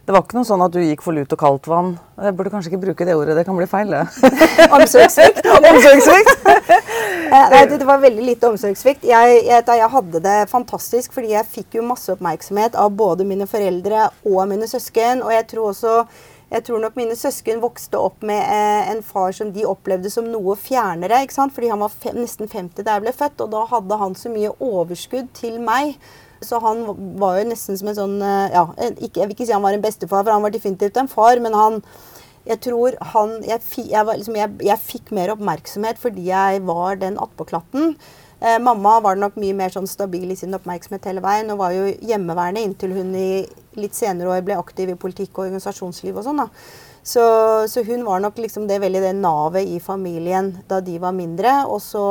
[0.09, 1.91] Det var ikke noe sånn at du gikk for lut og kaldt vann.
[2.17, 4.07] Jeg burde kanskje ikke bruke det ordet, det kan bli feil, det.
[4.79, 5.45] omsorgssvikt.
[5.73, 6.47] omsorgssvikt.
[7.29, 9.03] Eh, nei, det, var veldig lite omsorgssvikt.
[9.05, 13.45] Jeg, jeg, jeg, hadde det fantastisk, fordi jeg fikk jo masse oppmerksomhet av både mine
[13.45, 15.21] foreldre og mine søsken.
[15.21, 15.93] Og jeg tror også
[16.49, 20.25] jeg tror nok mine søsken vokste opp med eh, en far som de opplevde som
[20.29, 21.21] noe fjernere.
[21.23, 21.53] ikke sant?
[21.53, 24.33] Fordi han var fem, nesten 50 da jeg ble født, og da hadde han så
[24.33, 25.99] mye overskudd til meg
[26.41, 26.85] så han
[27.19, 28.63] var jo nesten som en sånn eh, ja,
[28.95, 31.39] ikke, Jeg vil ikke si han var en bestefar, for han var definitivt en far,
[31.43, 31.81] men han
[32.47, 37.19] jeg tror han Jeg, jeg, liksom, jeg, jeg fikk mer oppmerksomhet fordi jeg var den
[37.19, 37.97] attpåklatten.
[38.39, 41.75] Eh, mamma var nok mye mer sånn stabil i sin oppmerksomhet hele veien, og var
[41.75, 43.31] jo hjemmeværende inntil hun i
[43.81, 46.43] litt senere år ble aktiv i politikk og organisasjonsliv og sånn.
[46.43, 46.49] da.
[47.09, 47.23] Så,
[47.71, 51.63] så, hun var nok liksom det veldig det navet i familien da de var mindre.
[51.71, 52.03] Og så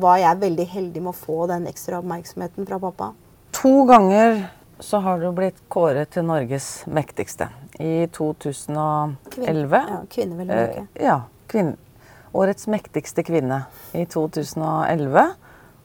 [0.00, 3.12] var jeg veldig heldig med å få den ekstra oppmerksomheten fra pappa.
[3.60, 4.46] To ganger
[4.82, 7.50] så har du blitt kåret til Norges mektigste.
[7.78, 9.16] I 2011.
[9.34, 11.18] Kvinne, ja, kvinne eh, ja,
[11.50, 11.76] kvinne,
[12.34, 13.60] Årets mektigste kvinne
[13.94, 15.20] i 2011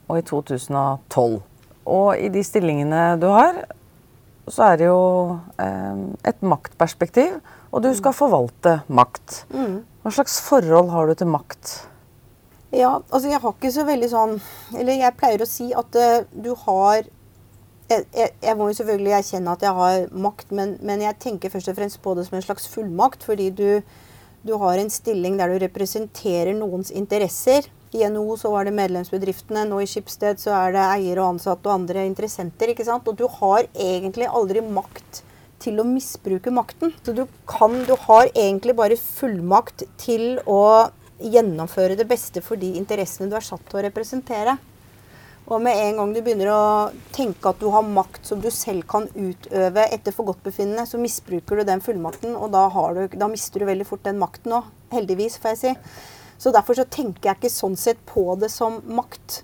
[0.09, 1.35] og i 2012.
[1.89, 3.59] Og i de stillingene du har,
[4.49, 5.03] så er det jo
[5.61, 7.37] eh, et maktperspektiv,
[7.69, 9.43] og du skal forvalte makt.
[9.53, 9.79] Mm.
[10.03, 11.75] Hva slags forhold har du til makt?
[12.73, 14.35] Ja, altså jeg har ikke så veldig sånn
[14.77, 17.07] Eller jeg pleier å si at uh, du har
[17.89, 21.49] jeg, jeg, jeg, må jo selvfølgelig erkjenne at jeg har makt, men, men, jeg tenker
[21.49, 23.25] først og fremst på det som en slags fullmakt.
[23.25, 23.81] Fordi du,
[24.45, 27.65] du har en stilling der du representerer noens interesser.
[27.91, 31.69] I NHO så var det medlemsbedriftene, nå i Skipsted så er det eiere og ansatte
[31.69, 32.69] og andre interessenter.
[32.69, 33.07] ikke sant?
[33.09, 35.23] Og du har egentlig aldri makt
[35.59, 36.93] til å misbruke makten.
[37.03, 42.77] Så du kan Du har egentlig bare fullmakt til å gjennomføre det beste for de
[42.79, 44.57] interessene du er satt til å representere.
[45.49, 46.63] Og med en gang du begynner å
[47.15, 51.65] tenke at du har makt som du selv kan utøve etter forgodtbefinnende, så misbruker du
[51.65, 54.69] den fullmakten, og da, du, da mister du veldig fort den makten òg.
[54.93, 55.73] Heldigvis, får jeg si.
[56.39, 59.43] Så derfor så tenker jeg ikke sånn sett på det som makt.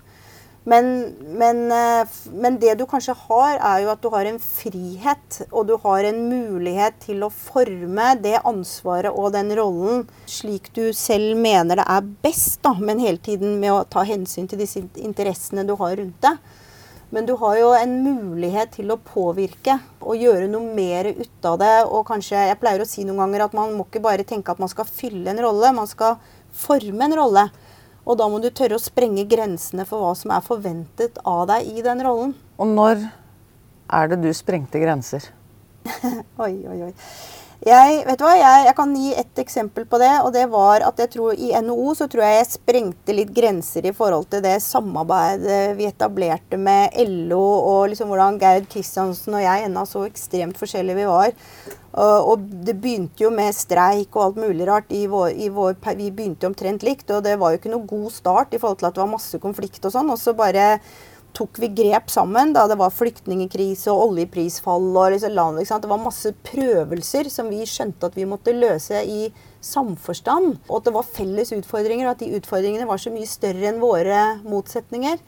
[0.66, 5.36] Men, men, eh, men, det du kanskje har, er jo at du har en frihet,
[5.52, 10.88] og du har en mulighet til å forme det ansvaret og den rollen slik du
[10.90, 14.82] selv mener det er best, da, men hele tiden med å ta hensyn til disse
[14.98, 16.42] interessene du har rundt deg.
[17.14, 21.60] Men du har jo en mulighet til å påvirke og gjøre noe mer ut av
[21.62, 21.76] det.
[21.86, 24.58] Og kanskje, jeg pleier å si noen ganger at man må ikke bare tenke at
[24.58, 26.18] man skal fylle en rolle, man skal
[26.56, 27.46] forme en rolle.
[28.06, 31.70] Og da må du tørre å sprenge grensene for hva som er forventet av deg
[31.72, 32.36] i den rollen.
[32.56, 33.08] Og når
[33.86, 35.26] er det du sprengte grenser?
[36.44, 36.92] oi, oi, oi.
[37.66, 40.10] Jeg, vet du hva, jeg, jeg, kan gi et eksempel på det.
[40.26, 43.88] og det var at jeg tror I NHO så tror jeg jeg sprengte litt grenser
[43.88, 49.44] i forhold til det samarbeidet vi etablerte med LO, og liksom hvordan Gerd Kristiansen og
[49.46, 51.32] jeg ennå så ekstremt forskjellige vi var.
[51.96, 54.90] Og, det begynte jo med streik og alt mulig rart.
[54.92, 58.10] I vår, i vår, vi begynte omtrent likt, og det var jo ikke noe god
[58.12, 60.12] start i forhold til at det var masse konflikt og sånn.
[60.12, 60.66] og så bare
[61.36, 64.88] tok vi grep sammen da det var flyktningkrise og oljeprisfall.
[64.96, 69.32] og liksom land, Det var masse prøvelser som vi skjønte at vi måtte løse i
[69.60, 70.58] samforstand.
[70.68, 73.80] Og at det var felles utfordringer, og at de utfordringene var så mye større enn
[73.80, 75.18] våre motsetninger.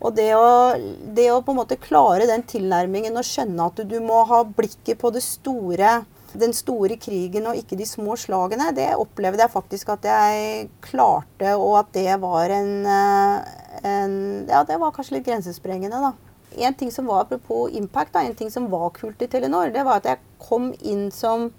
[0.00, 0.76] Og det å,
[1.16, 5.00] det å på en måte klare den tilnærmingen og skjønne at du, må ha blikket
[5.00, 6.02] på store
[6.36, 11.54] den store krigen og ikke de små slagene, det opplevde jeg faktisk at jeg klarte,
[11.56, 14.16] og at det var en, eh, en
[14.48, 16.12] Ja, det var kanskje litt grensesprengende, da.
[16.56, 19.84] En ting som var apropos impact, da, en ting som var kult i Telenor, det
[19.84, 21.50] var at jeg kom inn som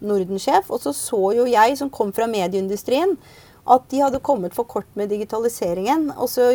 [0.00, 3.16] Nordensjef, og så så jo jeg, som kom fra medieindustrien,
[3.66, 6.08] at de hadde kommet for kort med digitaliseringen.
[6.14, 6.52] Og så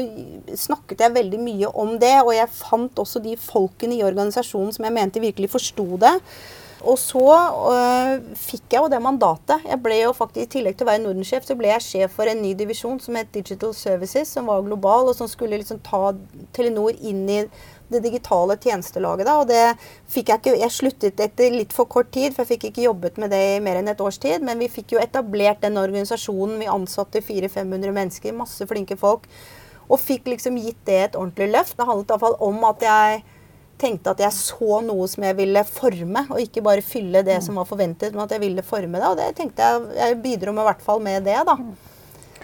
[0.56, 4.88] snakket jeg veldig mye om det, og jeg fant også de folkene i organisasjonen som
[4.88, 6.16] jeg mente virkelig forsto det.
[6.82, 9.68] Og så øh, fikk jeg jo det mandatet.
[9.68, 12.30] Jeg ble jo faktisk, I tillegg til å være Nordensjef, så ble jeg sjef for
[12.30, 16.16] en ny divisjon som het Digital Services, som var global, og som skulle liksom ta
[16.56, 17.44] Telenor inn i
[17.92, 19.26] det digitale tjenestelaget.
[19.28, 19.78] da, og det
[20.12, 23.18] fikk Jeg ikke, jeg sluttet etter litt for kort tid, for jeg fikk ikke jobbet
[23.18, 24.42] med det i mer enn et års tid.
[24.44, 26.60] Men vi fikk jo etablert den organisasjonen.
[26.60, 29.28] Vi ansatte 400-500 mennesker, masse flinke folk.
[29.92, 31.78] Og fikk liksom gitt det et ordentlig løft.
[31.78, 33.24] Det handlet iallfall om at jeg
[33.82, 37.58] tenkte at jeg så noe som jeg ville forme, og ikke bare fylle det som
[37.58, 39.08] var forventet, men at jeg ville forme det.
[39.10, 41.58] Og det tenkte jeg jeg bidro med, i hvert fall med det, da.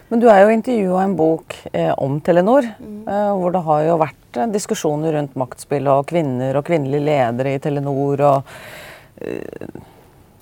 [0.07, 3.01] Men du er jo intervjua en bok eh, om Telenor, mm.
[3.11, 7.57] eh, hvor det har jo vært eh, diskusjoner rundt maktspill og kvinner og kvinnelige ledere
[7.57, 8.53] i Telenor og
[9.19, 9.83] eh,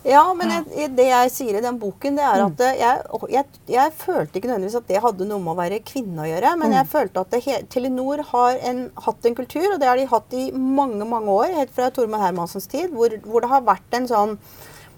[0.06, 2.75] ja, men jeg, det jeg sier i den boken, det er at mm.
[2.78, 6.28] jeg, jeg, jeg, følte ikke nødvendigvis at det hadde noe med å være kvinne å
[6.30, 6.51] gjøre.
[6.62, 6.75] Men mm.
[6.78, 10.38] jeg følte at det, Telenor har en, hatt en kultur, og det har de hatt
[10.38, 14.06] i mange mange år, helt fra Tormod Hermansens tid, hvor, hvor det har vært en
[14.12, 14.38] sånn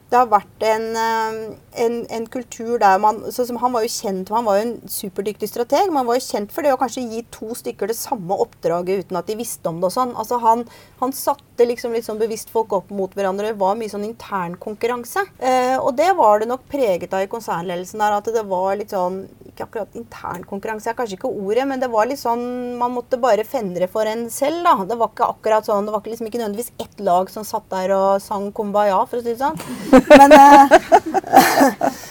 [0.07, 1.39] det har vært en, eh,
[1.83, 5.89] en, en, kultur der man Han var jo kjent, han var jo en superdyktig strateg,
[5.89, 9.03] men han var jo kjent for det å kanskje gi to stykker det samme oppdraget
[9.03, 9.89] uten at de visste om det.
[9.89, 10.15] og sånn.
[10.15, 10.63] Altså Han,
[11.01, 11.11] han
[11.57, 13.49] satte liksom litt sånn bevisst folk opp mot hverandre.
[13.49, 15.23] Det var mye sånn intern konkurranse.
[15.39, 18.93] Eh, og det var det nok preget av i konsernledelsen der, at det var litt
[18.93, 22.93] sånn Ikke akkurat intern konkurranse, er kanskje ikke ordet, men det var litt sånn Man
[22.93, 24.85] måtte bare fendre for en selv, da.
[24.85, 27.95] Det var ikke akkurat sånn, det var liksom ikke nødvendigvis ett lag som satt der
[27.95, 29.57] og sang Kumbaya, for å si det sånn.
[30.13, 31.97] Men, eh,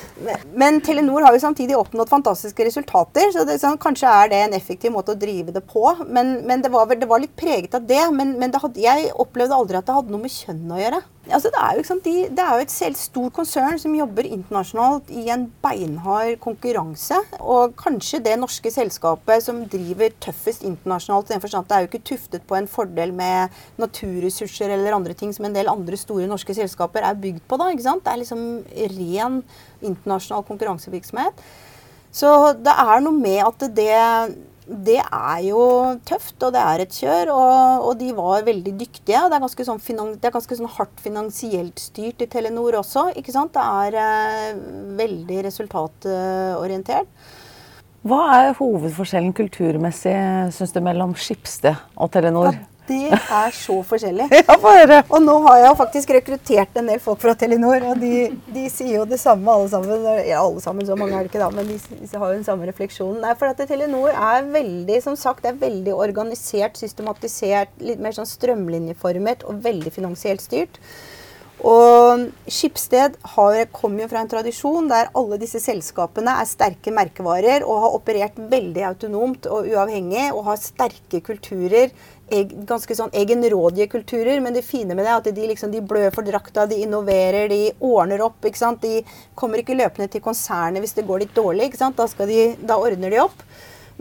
[0.54, 4.56] Men Telenor har jo samtidig oppnådd fantastiske resultater, så det, så kanskje er det en
[4.56, 5.84] effektiv måte å drive det på.
[6.08, 8.00] Men, men det, var, det, var, litt preget av det.
[8.16, 11.02] Men, men hadde, jeg opplevde aldri at det hadde noe med kjønn å gjøre.
[11.26, 14.28] Altså, det, er jo, sant, de, det, er jo, et helt stort konsern som jobber
[14.30, 17.18] internasjonalt i en beinhard konkurranse.
[17.42, 21.32] Og kanskje det norske selskapet som driver tøffest internasjonalt.
[21.32, 25.56] Det er jo ikke tuftet på en fordel med naturressurser eller andre ting som en
[25.56, 27.58] del andre store norske selskaper er bygd på.
[27.58, 28.06] da, ikke sant?
[28.06, 28.44] Det er liksom
[28.96, 29.40] ren
[29.82, 31.46] internasjonal konkurransevirksomhet.
[32.14, 32.30] Så
[32.62, 33.96] det er noe med at det
[34.66, 35.60] det er jo
[36.08, 37.30] tøft, og det er et kjør.
[37.30, 39.22] Og, og de var veldig dyktige.
[39.30, 39.80] Det er ganske sånn,
[40.18, 43.08] det er ganske sånn hardt finansielt styrt i Telenor også.
[43.18, 43.54] ikke sant?
[43.54, 44.62] Det er eh,
[44.98, 47.10] veldig resultatorientert.
[48.06, 50.14] Hva er hovedforskjellen kulturmessig
[50.54, 52.54] synes du, mellom Skipsted og Telenor?
[52.54, 54.28] Ja, det er så forskjellig.
[54.36, 55.00] ja.
[55.10, 59.00] Og nå har jeg faktisk rekruttert en del folk fra Telenor, og de, de sier
[59.00, 60.06] jo det samme alle sammen.
[60.26, 62.46] Ja, alle sammen, så mange er det ikke da, men de, de har jo den
[62.46, 63.20] samme refleksjonen.
[63.24, 68.16] Nei, for at Telenor er veldig som sagt, det er veldig organisert, systematisert, litt mer
[68.16, 70.80] sånn strømlinjeformet og veldig finansielt styrt.
[71.64, 77.80] Og Skipsted kommer jo fra en tradisjon der alle disse selskapene er sterke merkevarer og
[77.84, 81.94] har operert veldig autonomt og uavhengig og har sterke kulturer
[82.66, 86.10] ganske sånn egenrådige kulturer, men det fine med det er at de, liksom, de blør
[86.14, 88.44] for drakta, de innoverer, de ordner opp.
[88.44, 88.82] ikke sant?
[88.82, 89.02] De
[89.34, 91.68] kommer ikke løpende til konsernet hvis det går litt dårlig.
[91.68, 91.96] ikke sant?
[91.96, 93.46] Da, de, da ordner de opp.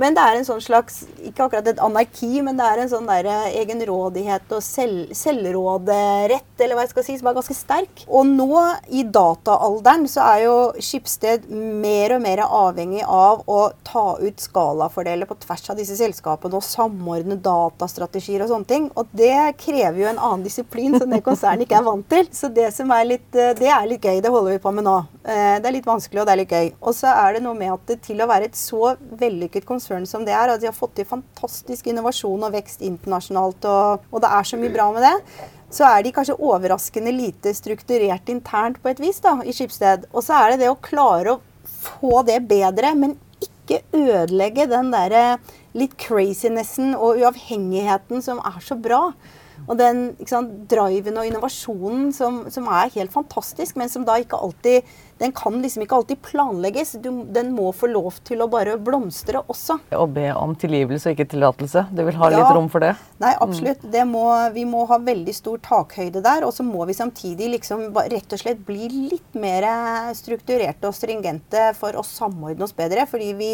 [0.01, 3.08] Men det er en sånn slags Ikke akkurat et anarki, men det er en sånn
[3.08, 8.03] der eh, egenrådighet og selv, selvråderett, eller hva jeg skal si, som er ganske sterk.
[8.08, 8.49] Og nå,
[8.91, 15.29] i dataalderen, så er jo Skipsted mer og mer avhengig av å ta ut skalafordeler
[15.29, 18.89] på tvers av disse selskapene og samordne datastrategier og sånne ting.
[18.99, 22.29] Og det krever jo en annen disiplin som det konsernet ikke er vant til.
[22.36, 24.19] Så det som er litt, eh, det er litt gøy.
[24.19, 24.97] Det holder vi på med nå.
[25.23, 26.71] Eh, det er litt vanskelig, og det er litt gøy.
[26.84, 29.84] Og så er det noe med at det, til å være et så vellykket konsern
[29.85, 30.49] konsern som det er.
[30.49, 34.57] At de har fått til fantastisk innovasjon og vekst internasjonalt, og, og det er så
[34.57, 35.15] mye bra med det.
[35.75, 40.07] Så er de kanskje overraskende lite strukturert internt på et vis da, i Skipsted.
[40.13, 44.91] Og så er det det å klare å få det bedre, men ikke ødelegge den
[44.93, 45.39] derre
[45.75, 49.09] litt crazinessen og uavhengigheten som er så bra.
[49.65, 54.37] Og den sant, driven og innovasjonen som, som, er helt fantastisk, men som da ikke
[54.37, 54.85] alltid
[55.17, 56.95] Den kan liksom ikke alltid planlegges.
[57.04, 59.78] Du, den må få lov til å bare blomstre også.
[59.95, 61.86] Å be om tilgivelse og ikke tillatelse.
[61.95, 62.91] Du vil ha ja, litt rom for det?
[63.23, 63.86] Nei, absolutt.
[63.88, 64.12] Mm.
[64.12, 64.25] Må,
[64.56, 66.43] vi må ha veldig stor takhøyde der.
[66.47, 69.69] Og så må vi samtidig liksom rett og slett bli litt mer
[70.17, 73.08] strukturerte og stringente for å samordne oss bedre.
[73.10, 73.51] Fordi vi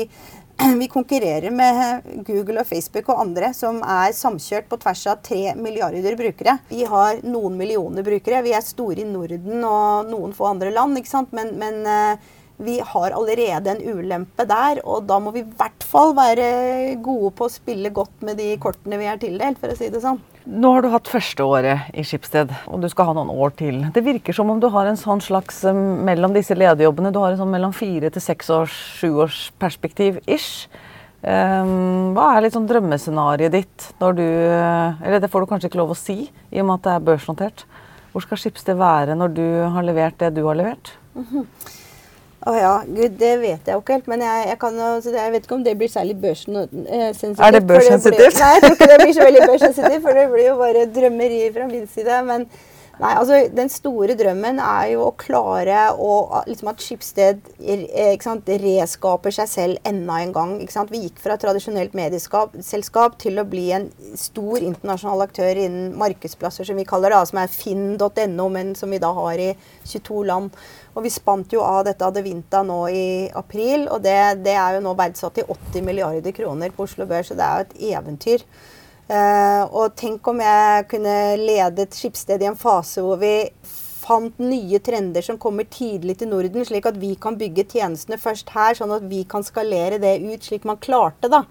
[0.80, 5.54] vi konkurrerer med Google og Facebook og andre som er samkjørt på tvers av tre
[5.58, 6.58] milliarder brukere.
[6.70, 8.44] Vi har noen millioner brukere.
[8.46, 10.98] Vi er store i Norden og noen få andre land.
[11.00, 11.34] ikke sant?
[11.36, 15.86] Men, men eh, vi har allerede en ulempe der, og da må vi i hvert
[15.88, 19.78] fall være gode på å spille godt med de kortene vi er tildelt, for å
[19.78, 20.20] si det sånn.
[20.46, 23.82] Nå har du hatt første året i Skipsted, og du skal ha noen år til.
[23.94, 27.34] Det virker som om du har en sånn slags eh, mellom disse lederjobbene, du har
[27.34, 30.70] en sånn mellom fire til seks års, sju års perspektiv ish.
[31.22, 35.70] Um, hva er litt sånn drømmescenarioet ditt når du eh, Eller det får du kanskje
[35.70, 37.66] ikke lov å si, i og med at det er børsnotert.
[38.12, 40.96] Hvor skal Skipsted være når du har levert det du har levert?
[41.16, 41.46] Mm -hmm.
[42.42, 44.08] Å ja, gud, det vet jeg jo ikke helt.
[44.10, 44.78] Men jeg, jeg, kan,
[45.14, 47.44] jeg vet ikke om det blir særlig børssensitivt.
[47.46, 48.40] Er det børssensitivt?
[48.42, 51.42] Nei, jeg tror ikke det blir så veldig børssensitivt, for det blir jo bare drømmeri
[51.54, 52.24] fra min side.
[52.26, 52.48] Men
[53.02, 56.12] nei, altså, den store drømmen er jo å klare å,
[56.48, 57.48] liksom at Skipsted
[58.24, 60.54] sant, reskaper seg selv enda en gang.
[60.92, 66.80] Vi gikk fra tradisjonelt medieselskap til å bli en stor internasjonal aktør innen markedsplasser, som
[66.80, 69.52] vi kaller det, som er finn.no, men som vi da har i
[69.86, 70.60] 22 land.
[70.96, 74.86] Og vi spant jo av dette Adevinta nå i april, og det, det er jo
[74.86, 78.46] nå verdsatt til 80 milliarder kroner på Oslo Børs, så det er jo et eventyr.
[79.12, 83.50] Uh, og tenk om jeg kunne ledet Skipsted i en fase hvor vi
[84.02, 88.54] fant nye trender som kommer tidlig til Norden, slik at vi kan bygge tjenestene først
[88.56, 91.30] her, sånn at vi kan skalere det ut slik man klarte.
[91.32, 91.44] da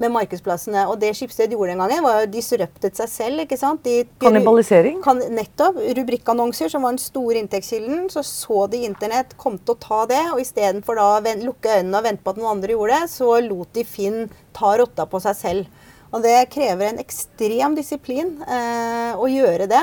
[0.00, 0.86] med markedsplassene.
[0.90, 3.44] Og det Skipsted gjorde den gangen, var jo disruptet seg selv.
[3.44, 3.84] ikke sant?
[3.86, 5.00] De, Kannibalisering?
[5.04, 5.78] Kan, nettopp.
[5.98, 8.08] Rubrikkannonser, som var den store inntektskilden.
[8.12, 11.08] Så så de Internett kom til å ta det, og istedenfor å
[11.44, 14.24] lukke øynene og vente på at noen andre gjorde det, så lot de Finn
[14.56, 15.82] ta rotta på seg selv.
[16.14, 19.82] Og det krever en ekstrem disiplin eh, å gjøre det.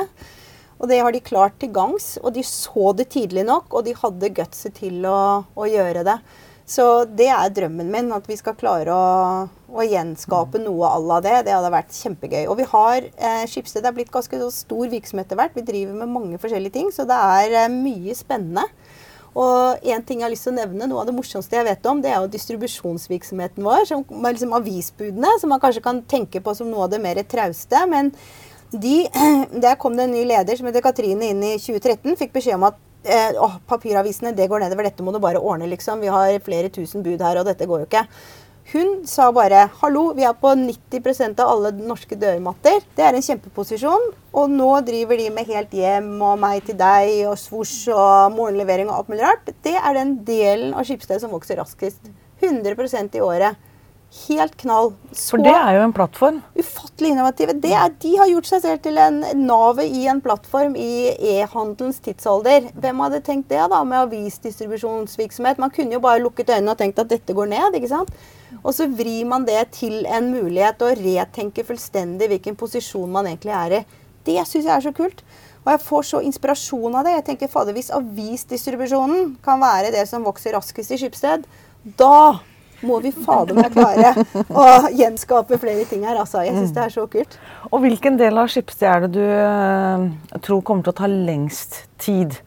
[0.81, 2.15] Og det har de klart til gangs.
[2.23, 6.17] Og de så det tidlig nok, og de hadde gutset til å, å gjøre det.
[6.71, 9.07] Så det er drømmen min, at vi skal klare å,
[9.75, 11.35] å gjenskape noe à la det.
[11.47, 12.45] Det hadde vært kjempegøy.
[12.47, 15.57] Og vi har eh, Skipsted er blitt ganske stor virksomhet etter hvert.
[15.57, 18.63] Vi driver med mange forskjellige ting, så det er eh, mye spennende.
[19.31, 21.85] Og en ting jeg har lyst til å nevne, Noe av det morsomste jeg vet
[21.87, 23.85] om, det er jo distribusjonsvirksomheten vår.
[23.87, 27.21] Som er liksom avisbudene, som man kanskje kan tenke på som noe av det mer
[27.23, 27.85] trauste.
[27.91, 28.11] Men
[28.71, 29.05] de,
[29.63, 32.17] der kom det en ny leder som heter Katrine inn i 2013.
[32.19, 35.69] Fikk beskjed om at eh, å, papiravisene det går nedover, dette må du bare ordne,
[35.71, 36.03] liksom.
[36.03, 38.05] Vi har flere tusen bud her, og dette går jo ikke.
[38.71, 42.85] Hun sa bare 'hallo, vi er på 90% av alle norske dørmatter'.
[42.95, 44.05] Det er en kjempeposisjon.
[44.33, 48.87] Og nå driver de med Helt hjem og Meg til deg og Svosj og morgenlevering
[48.87, 49.51] og alt mulig rart.
[49.61, 51.99] Det er den delen av Skipsted som vokser raskest.
[52.39, 53.59] 100% i året.
[54.27, 54.93] Helt knall.
[55.11, 56.41] Så For det er jo en plattform?
[56.55, 57.59] Ufattelig innovative.
[57.59, 61.99] Det er, de har gjort seg selv til en navet i en plattform i e-handelens
[61.99, 62.71] tidsalder.
[62.71, 65.59] Hvem hadde tenkt det da, med avisdistribusjonsvirksomhet?
[65.59, 67.75] Man kunne jo bare lukket øynene og tenkt at dette går ned.
[67.75, 68.11] ikke sant?
[68.61, 73.55] Og så vrir man det til en mulighet å retenke fullstendig hvilken posisjon man egentlig
[73.57, 73.81] er i.
[74.27, 75.23] Det syns jeg er så kult.
[75.61, 77.17] Og jeg får så inspirasjon av det.
[77.19, 81.45] Jeg tenker, fader, Hvis avisdistribusjonen kan være det som vokser raskest i Skipsted,
[81.97, 82.39] da
[82.81, 84.13] må vi fader meg klare
[84.49, 84.63] å
[84.97, 86.17] gjenskape flere ting her.
[86.17, 86.41] altså.
[86.45, 87.37] Jeg syns det er så kult.
[87.69, 91.83] Og hvilken del av Skipsted er det du uh, tror kommer til å ta lengst
[92.01, 92.39] tid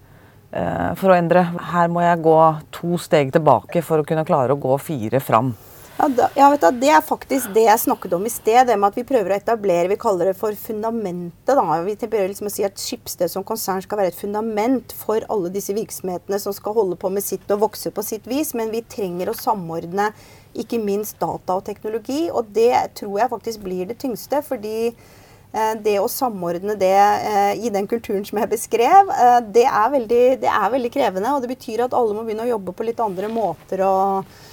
[0.51, 1.47] uh, for å endre?
[1.71, 2.39] Her må jeg gå
[2.75, 5.55] to steg tilbake for å kunne klare å gå fire fram.
[5.97, 8.67] Ja, da, ja, du, Det er faktisk det jeg snakket om i sted.
[8.67, 11.55] Det med at vi prøver å etablere Vi kaller det for fundamentet.
[11.55, 11.81] da.
[11.87, 15.53] Vi prøver liksom å si at Skipsted som konsern skal være et fundament for alle
[15.55, 18.55] disse virksomhetene som skal holde på med sitt og vokse på sitt vis.
[18.59, 20.11] Men vi trenger å samordne
[20.59, 22.27] ikke minst data og teknologi.
[22.31, 24.43] Og det tror jeg faktisk blir det tyngste.
[24.43, 29.69] fordi eh, det å samordne det eh, i den kulturen som jeg beskrev, eh, det,
[29.71, 31.37] er veldig, det er veldig krevende.
[31.37, 33.87] Og det betyr at alle må begynne å jobbe på litt andre måter.
[33.87, 34.44] og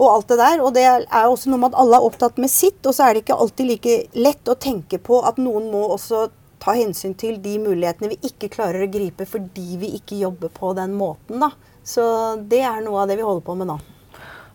[0.00, 0.64] og alt det der.
[0.64, 3.14] Og det er også noe med at alle er opptatt med sitt, og så er
[3.14, 6.28] det ikke alltid like lett å tenke på at noen må også
[6.60, 10.74] ta hensyn til de mulighetene vi ikke klarer å gripe fordi vi ikke jobber på
[10.76, 11.40] den måten.
[11.40, 11.52] da.
[11.84, 12.02] Så
[12.48, 13.78] det er noe av det vi holder på med nå.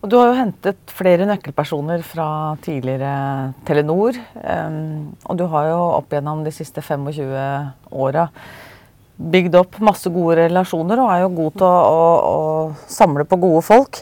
[0.03, 2.27] Og Du har jo hentet flere nøkkelpersoner fra
[2.61, 4.19] tidligere Telenor.
[4.37, 7.31] Um, og du har jo opp gjennom de siste 25
[7.89, 8.27] åra
[9.15, 13.39] bygd opp masse gode relasjoner og er jo god til å, å, å samle på
[13.41, 14.01] gode folk.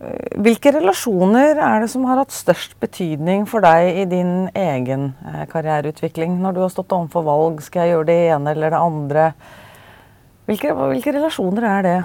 [0.00, 5.42] Hvilke relasjoner er det som har hatt størst betydning for deg i din egen eh,
[5.50, 6.38] karriereutvikling?
[6.40, 9.26] Når du har stått overfor valg, skal jeg gjøre det ene eller det andre?
[10.48, 11.98] Hvilke, hvilke relasjoner er det?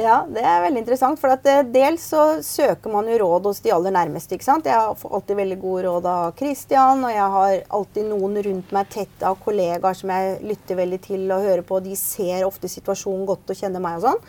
[0.00, 1.18] Ja, det er veldig interessant.
[1.18, 4.38] For at eh, dels så søker man jo råd hos de aller nærmeste.
[4.38, 4.70] ikke sant?
[4.70, 8.94] Jeg har alltid veldig gode råd av Christian, og jeg har alltid noen rundt meg
[8.94, 11.82] tett av kollegaer som jeg lytter veldig til og hører på.
[11.82, 14.24] De ser ofte situasjonen godt og kjenner meg og sånn.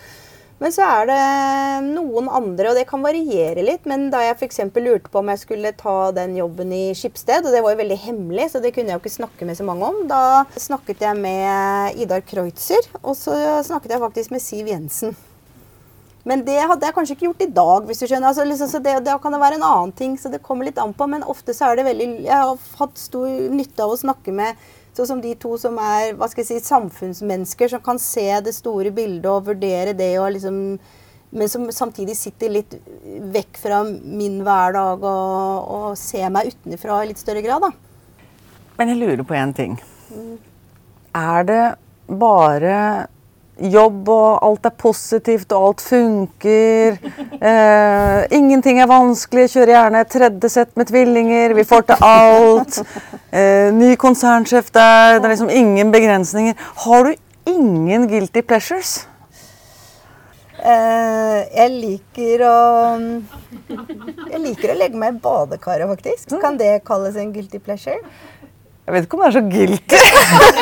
[0.62, 1.22] Men så er det
[1.88, 3.88] noen andre, og det kan variere litt.
[3.89, 4.62] Men da jeg f.eks.
[4.78, 7.97] lurte på om jeg skulle ta den jobben i Skipsted, og det var jo veldig
[8.03, 11.18] hemmelig, så det kunne jeg jo ikke snakke med så mange om, da snakket jeg
[11.18, 13.34] med Idar Kreutzer, og så
[13.66, 15.18] snakket jeg faktisk med Siv Jensen.
[16.30, 18.30] Men det hadde jeg kanskje ikke gjort i dag, hvis du skjønner.
[18.30, 20.78] Altså, liksom, så det, Da kan det være en annen ting, så det kommer litt
[20.78, 21.07] an på.
[21.09, 24.70] Men ofte så er det veldig Jeg har hatt stor nytte av å snakke med
[24.92, 28.52] Sånn som de to som er hva skal jeg si, samfunnsmennesker, som kan se det
[28.56, 30.58] store bildet og vurdere det, og liksom,
[31.32, 32.76] men som samtidig sitter litt
[33.32, 37.64] vekk fra min hverdag og, og ser meg utenfra i litt større grad.
[37.64, 37.72] Da.
[38.82, 39.80] Men jeg lurer på én ting.
[40.12, 40.36] Mm.
[41.16, 41.64] Er det
[42.12, 42.76] bare
[43.74, 46.97] jobb, og alt er positivt, og alt funker.
[47.41, 49.47] Eh, ingenting er vanskelig.
[49.49, 51.55] Kjører gjerne et tredje sett med tvillinger.
[51.57, 52.78] Vi får til alt.
[53.34, 55.18] Eh, ny konsernsjef der.
[55.18, 56.53] Det er liksom ingen begrensninger.
[56.86, 57.16] Har du
[57.49, 59.07] ingen guilty pleasures?
[60.62, 62.57] Eh, jeg liker å
[64.30, 66.38] Jeg liker å legge meg i badekaret, faktisk.
[66.43, 67.97] Kan det kalles en guilty pleasure?
[68.88, 70.01] Jeg vet ikke om det er så guilty.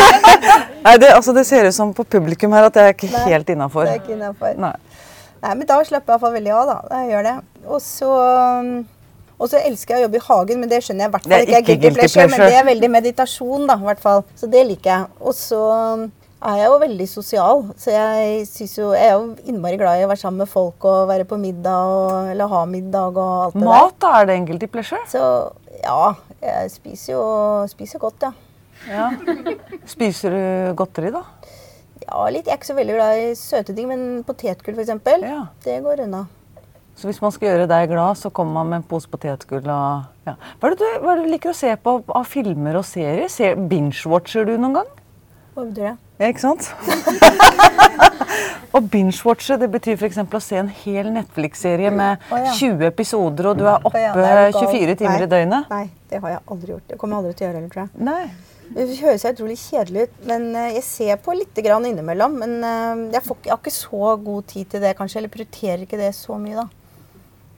[0.86, 3.26] Nei, det, altså, det, ser ut som på publikum her at jeg er ikke Nei,
[3.34, 3.88] helt innafor.
[3.88, 4.20] Det ikke.
[4.60, 4.76] Nei.
[5.40, 7.00] Nei, men da slapper jeg iallfall veldig av, da.
[7.00, 7.36] Jeg gjør det.
[7.70, 8.14] Og så
[9.40, 11.44] og så elsker jeg å jobbe i hagen, men det skjønner jeg i hvert fall
[11.46, 12.28] ikke er guilty pleasure.
[12.28, 14.24] Men det er veldig meditasjon, da, i hvert fall.
[14.36, 15.12] Så det liker jeg.
[15.24, 15.62] Og så
[16.40, 17.64] er jeg jo veldig sosial.
[17.80, 21.08] Så jeg, jo, jeg er jo innmari glad i å være sammen med folk og
[21.08, 23.88] være på middag og, eller ha middag og alt det Mat, der.
[23.88, 24.12] Mat, da?
[24.20, 25.02] Er det en guilty pleasure?
[25.08, 25.24] Så
[25.84, 26.14] ja,
[26.44, 27.24] jeg spiser jo
[27.72, 28.32] spiser godt, ja.
[28.90, 29.08] ja.
[29.90, 30.42] Spiser du
[30.80, 31.24] godteri, da?
[32.06, 32.48] Ja, litt.
[32.48, 34.94] Jeg er ikke så veldig glad i søte ting, men potetgull f.eks.
[35.24, 35.42] Ja.
[35.66, 36.26] Det går unna.
[37.00, 40.28] Så hvis man skal gjøre deg glad, så kommer man med en pose potetgull og
[40.28, 40.34] ja.
[40.60, 42.84] Hva er det du, hva er det du liker å se på av filmer og
[42.88, 43.56] serier?
[43.72, 44.90] Binge-watcher du noen gang?
[45.56, 45.96] Hva betyr det?
[46.20, 46.72] Ja, ikke sant?
[48.70, 50.20] Å binge-watche det betyr f.eks.
[50.22, 54.96] å se en hel Netflix-serie med oh, 20 episoder, og du er oppe oh, 24
[55.00, 55.72] timer i døgnet.
[55.74, 56.86] Nei, det har jeg aldri gjort.
[56.92, 58.06] Det kommer jeg aldri til å gjøre heller, tror jeg.
[58.10, 58.50] Nei.
[58.70, 62.36] Det høres utrolig kjedelig ut, men eh, jeg ser på litt innimellom.
[62.44, 65.24] Men eh, jeg, får, jeg har ikke så god tid til det, kanskje.
[65.24, 66.68] Eller prioriterer ikke det så mye, da.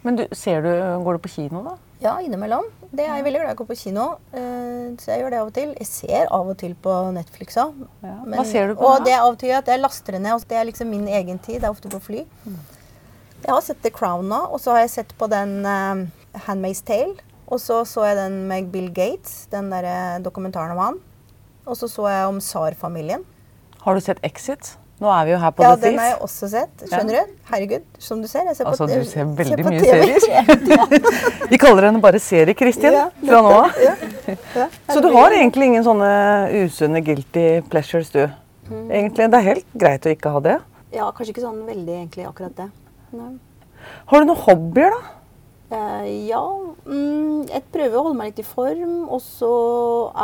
[0.07, 0.71] Men du, ser du,
[1.03, 1.75] går du på kino, da?
[2.01, 2.69] Ja, innimellom.
[2.91, 4.05] Det er jeg veldig glad i å gå på kino.
[4.35, 5.69] eh, Så jeg gjør det av og til.
[5.79, 7.73] Jeg ser av og til på Netflix òg.
[8.03, 8.17] Ja.
[8.27, 9.03] Hva ser du på Og da?
[9.05, 10.43] det er av og til at jeg laster det ned.
[10.47, 11.61] Det er liksom min egen tid.
[11.61, 12.25] Det er ofte på fly.
[13.41, 16.03] Jeg har sett The Crown nå, og så har jeg sett på den uh,
[16.45, 17.15] Handmaid's Tale.
[17.47, 20.99] Og så så jeg den med Bill Gates, den der eh, dokumentaren om han.
[21.65, 23.25] Og så så jeg om Tsar-familien.
[23.81, 24.77] Har du sett Exit?
[25.01, 26.83] Nå er vi jo her på Ja, The den har jeg også sett.
[26.85, 27.29] Skjønner du?
[27.49, 28.45] Herregud, som du ser.
[28.51, 31.47] Jeg ser Altså, på, du ser veldig ser mye serier.
[31.53, 33.79] Vi kaller henne bare Serie-Kristin Ja, fra nå av.
[33.81, 33.95] Ja,
[34.29, 34.67] ja.
[34.91, 36.11] Så du har egentlig ingen sånne
[36.61, 38.27] usunne guilty pleasures, du?
[38.69, 38.91] Mm.
[38.91, 40.59] Egentlig, Det er helt greit å ikke ha det.
[40.93, 42.69] Ja, kanskje ikke sånn veldig egentlig akkurat det.
[43.17, 43.31] Nei.
[44.11, 45.17] Har du noen hobbyer, da?
[45.71, 46.43] Uh, ja,
[46.85, 48.95] mm, jeg prøver å holde meg litt i form.
[49.09, 49.51] Og så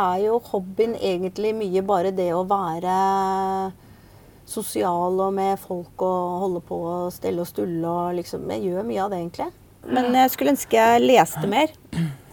[0.06, 2.94] er jo hobbyen egentlig mye bare det å være
[4.48, 8.86] sosial og med folk og holde på og stelle og stulle og liksom Jeg gjør
[8.88, 9.50] mye av det, egentlig.
[9.88, 11.74] Men jeg skulle ønske jeg leste mer.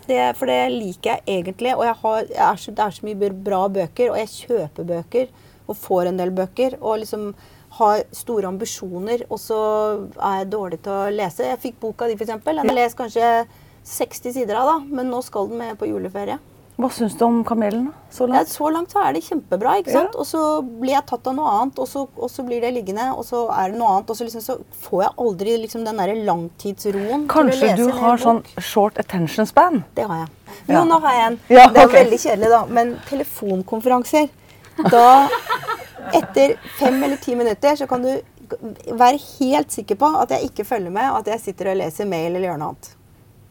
[0.06, 1.74] Det, for det liker jeg egentlig.
[1.76, 4.90] Og jeg har, jeg er så, det er så mye bra bøker, og jeg kjøper
[4.92, 5.30] bøker
[5.66, 6.78] og får en del bøker.
[6.82, 7.32] Og liksom
[7.80, 9.60] har store ambisjoner, og så
[10.16, 11.50] er jeg dårlig til å lese.
[11.50, 12.36] Jeg fikk boka di, f.eks.
[12.46, 13.32] Den har jeg lest kanskje
[13.86, 16.38] 60 sider av, da, men nå skal den med på juleferie.
[16.76, 17.86] Hva syns du om Kamelen?
[18.12, 18.50] Så Ja, langt?
[18.52, 20.12] så langt så er det kjempebra, ikke sant?
[20.14, 20.20] Ja.
[20.20, 23.06] Og så blir jeg tatt av noe annet, og så, og så blir det liggende,
[23.16, 25.96] og så er det noe annet, og så, liksom, så får jeg aldri liksom den
[26.02, 29.84] derre langtidsroen Kanskje du har sånn short attention span?
[29.96, 30.30] Det har jeg.
[30.68, 30.84] Jo, Ja.
[30.84, 31.40] nå har jeg en.
[31.50, 32.66] Ja, det er veldig kjedelig, da.
[32.66, 34.30] Men telefonkonferanser
[34.92, 35.30] Da,
[36.14, 38.20] etter fem eller ti minutter, så kan du
[38.92, 42.06] være helt sikker på at jeg ikke følger med, og at jeg sitter og leser
[42.06, 42.90] mail eller gjør noe annet.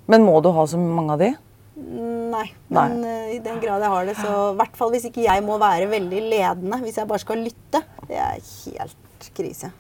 [0.07, 1.31] Men må du ha så mange av de?
[1.77, 2.47] Nei.
[2.71, 3.15] Men Nei.
[3.35, 5.89] i den grad jeg har det, så i hvert fall hvis ikke jeg må være
[5.91, 9.73] veldig ledende, hvis jeg bare skal lytte, det er helt krise.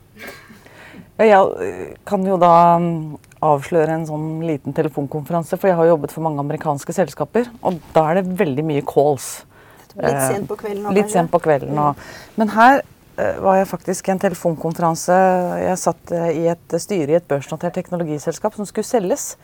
[1.18, 5.92] Ja, Jeg øh, kan jo da mm, avsløre en sånn liten telefonkonferanse, for jeg har
[5.92, 9.44] jobbet for mange amerikanske selskaper, og da er det veldig mye calls.
[9.94, 10.86] Litt Eh, sent på kvelden.
[10.86, 11.78] også, Litt sent på kvelden.
[11.78, 11.94] Og,
[12.34, 12.80] men her
[13.16, 15.18] eh, var jeg faktisk i en telefonkonferanse.
[15.62, 19.36] Jeg satt eh, i et styre i et børsnotert teknologiselskap som skulle selges.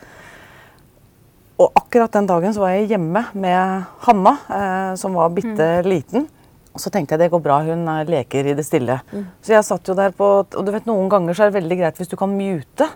[1.61, 6.25] Og akkurat den dagen så var jeg hjemme med Hanna, eh, som var bitte liten.
[6.71, 8.97] Og så tenkte jeg det går bra, hun eh, leker i det stille.
[9.45, 11.79] Så jeg satt jo der på Og du vet noen ganger så er det veldig
[11.83, 12.89] greit hvis du kan mute.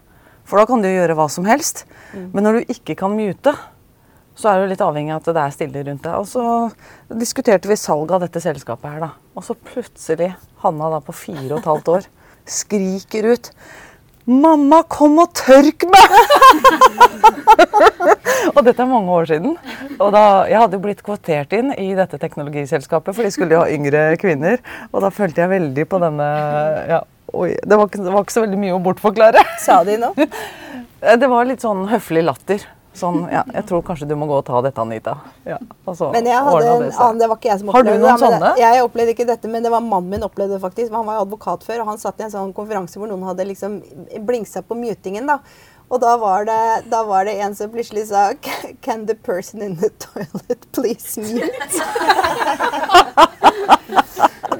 [0.48, 1.84] For da kan du gjøre hva som helst.
[2.32, 3.52] Men når du ikke kan mute,
[4.34, 6.16] så er du litt avhengig av at det er stille rundt deg.
[6.20, 9.10] Og så diskuterte vi salget av dette selskapet her, da.
[9.36, 10.34] Og så plutselig,
[10.64, 12.08] Hanna da på fire og et halvt år,
[12.44, 13.50] skriker ut
[14.24, 16.14] Mamma, kom og tørk meg!
[18.54, 19.56] og dette er mange år siden.
[19.98, 23.72] Og da, jeg hadde blitt kvotert inn i dette teknologiselskapet, for de skulle jo ha
[23.72, 24.62] yngre kvinner.
[24.92, 26.28] Og da følte jeg veldig på denne
[26.88, 27.02] ja,
[27.34, 29.42] Oi, det var, ikke, det var ikke så veldig mye å bortforklare.
[29.60, 30.14] Sa de noe?
[31.04, 32.62] Det var litt sånn høflig latter.
[32.94, 35.16] Sånn, ja, jeg tror kanskje du må gå og ta dette, Anita.
[35.44, 37.94] Ja, og så Men jeg hadde en annen, det var ikke jeg som opplevde det.
[37.94, 38.24] Har du noen det.
[38.24, 38.54] sånne?
[38.54, 40.92] det- Jeg opplevde ikke dette, men det var mannen min opplevde det faktisk.
[40.92, 43.44] Han var jo advokat før, og han satt i en sånn konferanse hvor noen hadde
[43.50, 43.82] liksom
[44.24, 45.26] blingsa på mutingen.
[45.26, 45.38] da.
[45.94, 48.32] Og da var, det, da var det en som plutselig sa
[48.82, 51.54] Can the person in the toilet please mute?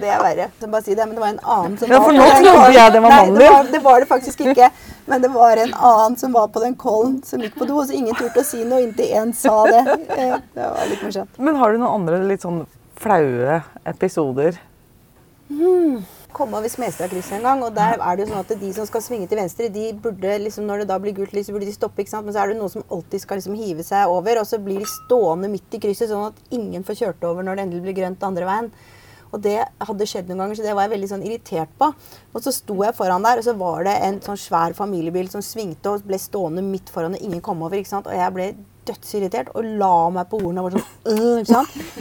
[0.04, 0.46] Det er verre.
[0.60, 2.74] Så bare si det, men det var en annen som Ja, for var nå trodde
[2.74, 4.68] jeg det var Nei, mannen det var, det var det faktisk ikke.
[5.08, 7.96] Men det var en annen som var på den kollen som gikk på do, så
[7.96, 9.82] ingen turte å si noe inntil én sa det.
[10.10, 11.38] Det var litt morsomt.
[11.38, 12.64] Men har du noen andre litt sånn
[13.00, 13.62] flaue
[13.94, 14.60] episoder?
[16.34, 19.02] Kom over Smestadkrysset en gang, og der er det jo sånn at de som skal
[19.04, 21.76] svinge til venstre, de burde liksom, når det da blir gult lys, så burde de
[21.76, 22.26] stoppe, ikke sant?
[22.26, 24.82] Men så er det noen som alltid skal liksom hive seg over, og så blir
[24.82, 27.98] de stående midt i krysset, sånn at ingen får kjørt over når det endelig blir
[28.02, 28.70] grønt andre veien.
[29.34, 31.88] Og det hadde skjedd noen ganger, så det var jeg veldig sånn irritert på.
[32.34, 35.42] Og så sto jeg foran der, og så var det en sånn svær familiebil som
[35.42, 38.10] svingte og ble stående midt foran, og ingen kom over, ikke sant?
[38.10, 38.52] Og jeg ble
[38.88, 41.40] dødsirritert og la meg på ordene og var sånn øh?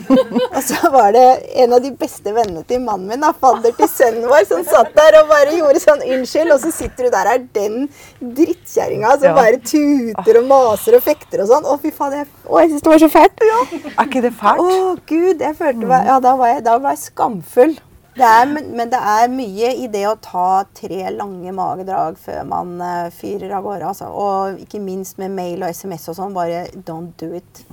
[0.58, 1.24] Og så var det
[1.64, 4.92] en av de beste vennene til mannen min, da, fadder til sønnen vår, som satt
[4.98, 7.88] der og bare gjorde sånn unnskyld, og så sitter du der er den
[8.22, 9.36] drittkjerringa som Ja.
[9.38, 11.66] bare tuter og maser og fekter og sånn.
[11.66, 12.20] Å, fy faen.
[12.22, 13.48] Jeg, å, jeg syns det var så fælt.
[13.48, 14.62] Er ikke det fælt?
[14.64, 15.42] Å, gud.
[15.48, 17.76] Jeg følte meg Ja, da var jeg, da var jeg skamfull.
[18.14, 22.76] Det er, men, det er mye i det å ta tre lange magedrag før man
[22.86, 23.89] eh, fyrer av gårde.
[23.89, 24.09] Altså.
[24.14, 26.36] Og ikke minst med mail og SMS og sånn.
[26.36, 27.64] Bare don't do it.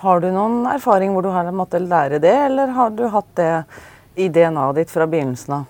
[0.00, 3.52] Har du noen erfaring hvor du har måttet lære det, eller har du hatt det
[4.20, 5.68] i DNA-et ditt fra begynnelsen av?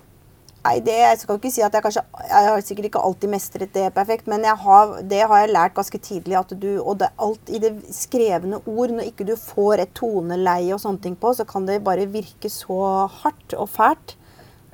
[0.61, 3.70] Nei, det, jeg skal ikke si at jeg kanskje Jeg har sikkert ikke alltid mestret
[3.72, 6.36] det perfekt, men har, det har jeg lært ganske tidlig.
[6.36, 10.74] at du, Og det, alt i det skrevne ord, når ikke du får et toneleie
[10.76, 14.18] og sånne ting på, så kan det bare virke så hardt og fælt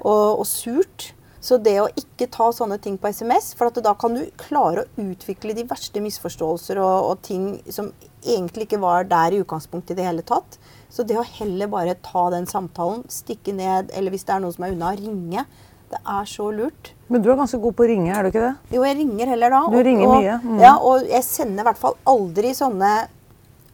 [0.00, 1.12] og, og surt.
[1.46, 5.04] Så det å ikke ta sånne ting på SMS, for da kan du klare å
[5.12, 7.92] utvikle de verste misforståelser og, og, ting som
[8.26, 10.58] egentlig ikke var der i utgangspunktet i det hele tatt.
[10.90, 14.56] Så det å heller bare ta den samtalen, stikke ned, eller hvis det er noen
[14.56, 15.46] som er unna, ringe
[15.92, 16.92] det er så lurt.
[17.12, 18.54] Men du er ganske god på å ringe, er du ikke det?
[18.74, 19.60] Jo, jeg ringer heller da.
[19.70, 20.38] Du ringer og, mye.
[20.42, 20.58] Mm.
[20.64, 22.92] Ja, og jeg sender i hvert fall aldri sånne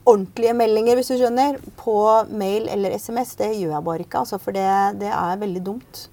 [0.09, 1.97] ordentlige meldinger, hvis du skjønner, på
[2.35, 3.37] mail eller SMS.
[3.39, 4.69] Det gjør jeg bare ikke, altså, for det,
[5.01, 6.05] det, er veldig dumt.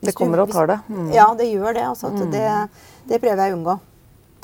[0.00, 0.80] Hvis det kommer og tar det?
[0.88, 1.08] Mm.
[1.14, 1.86] Ja, det gjør det.
[1.92, 2.30] Altså, mm.
[2.32, 2.44] det.
[3.08, 3.78] Det prøver jeg å unngå.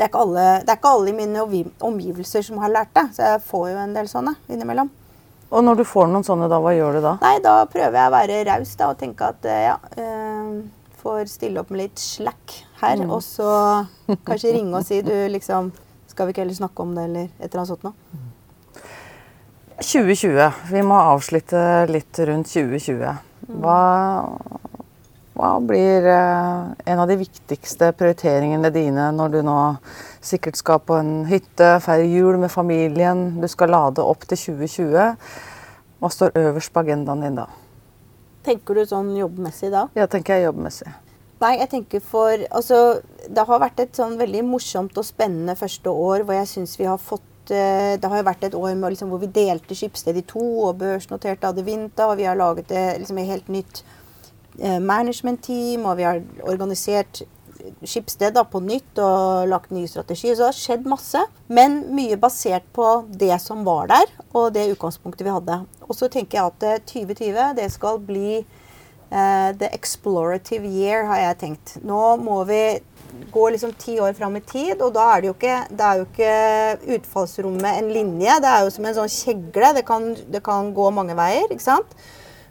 [0.01, 1.43] Det er, alle, det er, ikke alle, i mine
[1.85, 4.89] omgivelser som har lært det, så jeg får jo en del sånne innimellom.
[5.51, 7.17] Og når du får noen sånne, da, hva gjør du da?
[7.25, 10.61] Nei, Da prøver jeg å være raus og tenke at eh, ja øh,
[11.01, 13.01] får stille opp med litt slack her.
[13.01, 13.13] Mm.
[13.15, 13.51] Og så
[14.27, 15.73] kanskje ringe og si du liksom
[16.11, 17.95] Skal vi ikke heller snakke om det, eller et eller annet sånt noe?
[19.81, 20.49] 2020.
[20.73, 23.15] Vi må avslutte litt rundt 2020.
[23.63, 23.77] Hva,
[25.39, 29.57] hva blir eh, en av de viktigste prioriteringene dine når du nå
[30.21, 35.17] sikkert skal på en hytte, feire jul med familien, du skal lade opp til 2020?
[36.01, 37.49] Hva står øverst på agendaen din da?
[38.47, 39.87] Tenker du sånn jobbmessig da?
[39.99, 40.89] Ja, tenker jeg jobbmessig.
[41.41, 45.93] Nei, jeg tenker for Altså, det har vært et sånn veldig morsomt og spennende første
[45.93, 48.93] år hvor jeg syns vi har fått eh, det har jo vært et år med,
[48.93, 52.11] liksom, hvor vi delte Skipsted i to og børsnoterte Adevinta.
[52.11, 53.83] Og vi har laget liksom, et helt nytt
[54.61, 57.25] eh, management-team, og vi har organisert
[57.85, 60.33] Skipsted da, på nytt og lagt ny strategi.
[60.33, 61.25] Så det har skjedd masse.
[61.49, 65.63] Men mye basert på det som var der, og det utgangspunktet vi hadde.
[65.89, 68.43] Og så tenker jeg at 2020 eh, det skal bli
[69.11, 71.75] uh, the explorative year, har jeg tenkt.
[71.87, 72.63] Nå må vi
[73.35, 75.99] gå liksom ti år fram i tid, og da er det jo ikke, det er
[75.99, 78.39] jo ikke utfallsrommet en linje.
[78.43, 79.75] Det er jo som en sånn kjegle.
[79.77, 81.51] Det kan, det kan gå mange veier.
[81.51, 81.99] ikke sant?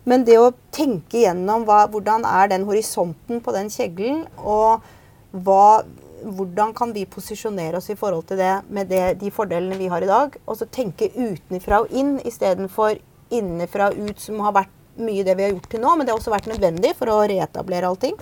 [0.09, 4.85] Men det å tenke gjennom hva, hvordan er den horisonten på den kjeglen, og
[5.31, 5.83] hva,
[6.23, 10.03] hvordan kan vi posisjonere oss i forhold til det med det, de fordelene vi har
[10.03, 10.35] i dag?
[10.45, 12.97] Og så tenke utenfra og inn istedenfor
[13.29, 15.95] innenfra og ut, som har vært mye det vi har gjort til nå.
[15.95, 18.17] Men det har også vært nødvendig for å reetablere allting.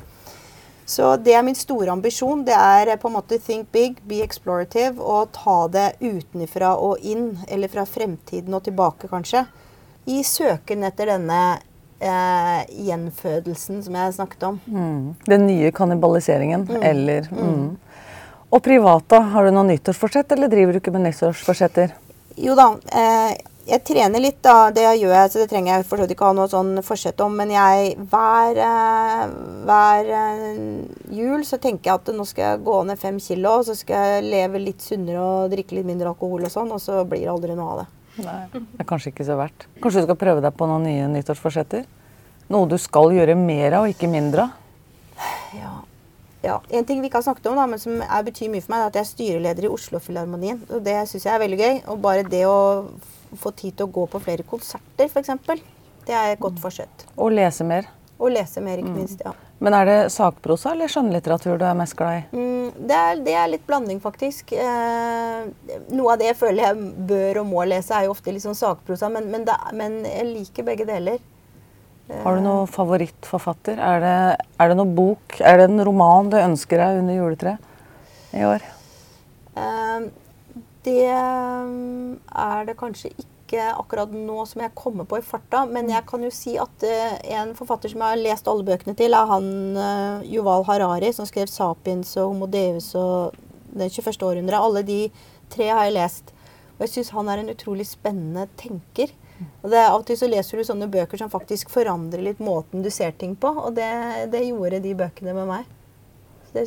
[0.88, 2.46] Så det er min store ambisjon.
[2.48, 7.34] Det er på en måte think big, be explorative og ta det utenfra og inn.
[7.48, 9.44] Eller fra fremtiden og tilbake, kanskje.
[10.08, 11.42] I søken etter denne
[12.00, 14.60] eh, gjenfødelsen som jeg snakket om.
[14.68, 15.04] Mm.
[15.26, 16.82] Den nye kannibaliseringen, mm.
[16.82, 17.44] eller mm.
[17.44, 17.68] mm.
[18.50, 21.92] Og privata, har du noe nyttårsforsett, eller driver du ikke med nyttårsforsetter?
[22.40, 22.70] Jo da.
[22.96, 23.34] Eh,
[23.68, 24.70] jeg trener litt, da.
[24.72, 27.36] Det gjør jeg, så det trenger jeg for ikke ha noe sånn forsett om.
[27.36, 29.26] Men jeg hver, eh,
[29.68, 30.62] hver eh,
[31.18, 34.30] jul så tenker jeg at nå skal jeg gå ned fem kilo, så skal jeg
[34.32, 37.60] leve litt sunnere og drikke litt mindre alkohol og sånn, og så blir det aldri
[37.60, 37.88] noe av det.
[38.26, 39.68] Nei, det er kanskje ikke så verdt.
[39.82, 41.86] Kanskje du skal prøve deg på noen nye nyttårsforsetter?
[42.54, 44.64] Noe du skal gjøre mer av, og ikke mindre av?
[45.58, 45.74] Ja.
[46.46, 46.58] ja.
[46.70, 48.86] En ting vi ikke har snakket om, da, men som er, betyr mye for meg,
[48.86, 50.62] er at jeg er styreleder i Oslo-filharmonien.
[50.70, 51.82] Og det syns jeg er veldig gøy.
[51.94, 52.60] Og bare det å
[53.38, 55.36] få tid til å gå på flere konserter, f.eks.,
[56.08, 57.04] det er et godt forsett.
[57.20, 57.90] Og lese mer.
[58.18, 59.02] Og lese mer, ikke mm.
[59.02, 59.22] minst.
[59.26, 59.36] ja.
[59.60, 62.24] Men er det sakprosa eller skjønnlitteratur du er mest glad i?
[62.38, 64.52] Mm, det, er, det, er, litt blanding, faktisk.
[64.54, 65.48] Eh,
[65.94, 68.58] noe av det jeg føler jeg bør og må lese, er jo ofte litt sånn
[68.58, 71.22] sakprosa, men, men, det, men jeg liker begge deler.
[72.24, 73.80] Har du noen favorittforfatter?
[73.84, 74.18] Er det,
[74.64, 78.64] er det noen bok, er det en roman du ønsker deg under juletreet i år?
[79.58, 80.08] Eh,
[80.88, 85.88] det er det kanskje ikke ikke akkurat nå som jeg kommer på i farta, men
[85.90, 89.16] jeg kan jo si at uh, en forfatter som jeg har lest alle bøkene til,
[89.16, 89.48] er han
[89.80, 93.34] uh, Yuval Harari, som skrev 'Sapiens' og 'Homo Deus' og
[93.72, 94.24] 'Det 21.
[94.28, 94.60] århundre'.
[94.60, 95.12] Alle de
[95.50, 96.34] tre har jeg lest.
[96.78, 99.14] Og jeg syns han er en utrolig spennende tenker.
[99.62, 102.84] Og det, Av og til så leser du sånne bøker som faktisk forandrer litt måten
[102.86, 103.90] du ser ting på, og det,
[104.34, 105.77] det gjorde de bøkene med meg.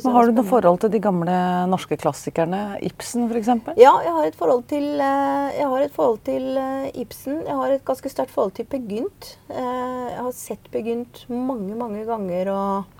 [0.03, 1.35] Men har du noe forhold til de gamle
[1.71, 2.61] norske klassikerne?
[2.85, 3.49] Ibsen f.eks.?
[3.79, 7.41] Ja, jeg har et forhold til, eh, jeg har et forhold til eh, Ibsen.
[7.47, 9.35] Jeg har et ganske sterkt forhold til Peer Gynt.
[9.49, 12.97] Eh, jeg har sett Peer Gynt mange, mange ganger og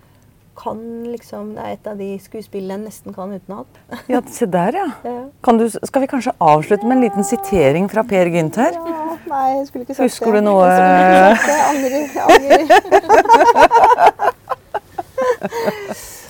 [0.62, 0.78] kan
[1.08, 3.66] liksom Det er et av de skuespillene jeg nesten kan utenat.
[4.12, 4.88] ja, se der, ja.
[5.08, 5.24] ja.
[5.58, 8.76] Du, skal vi kanskje avslutte med en liten sitering fra Per Gynt her?
[8.76, 10.12] Ja, nei, jeg skulle ikke sagt det.
[10.12, 12.04] Husker du noe Jeg angrer.
[12.14, 12.70] Jeg angrer.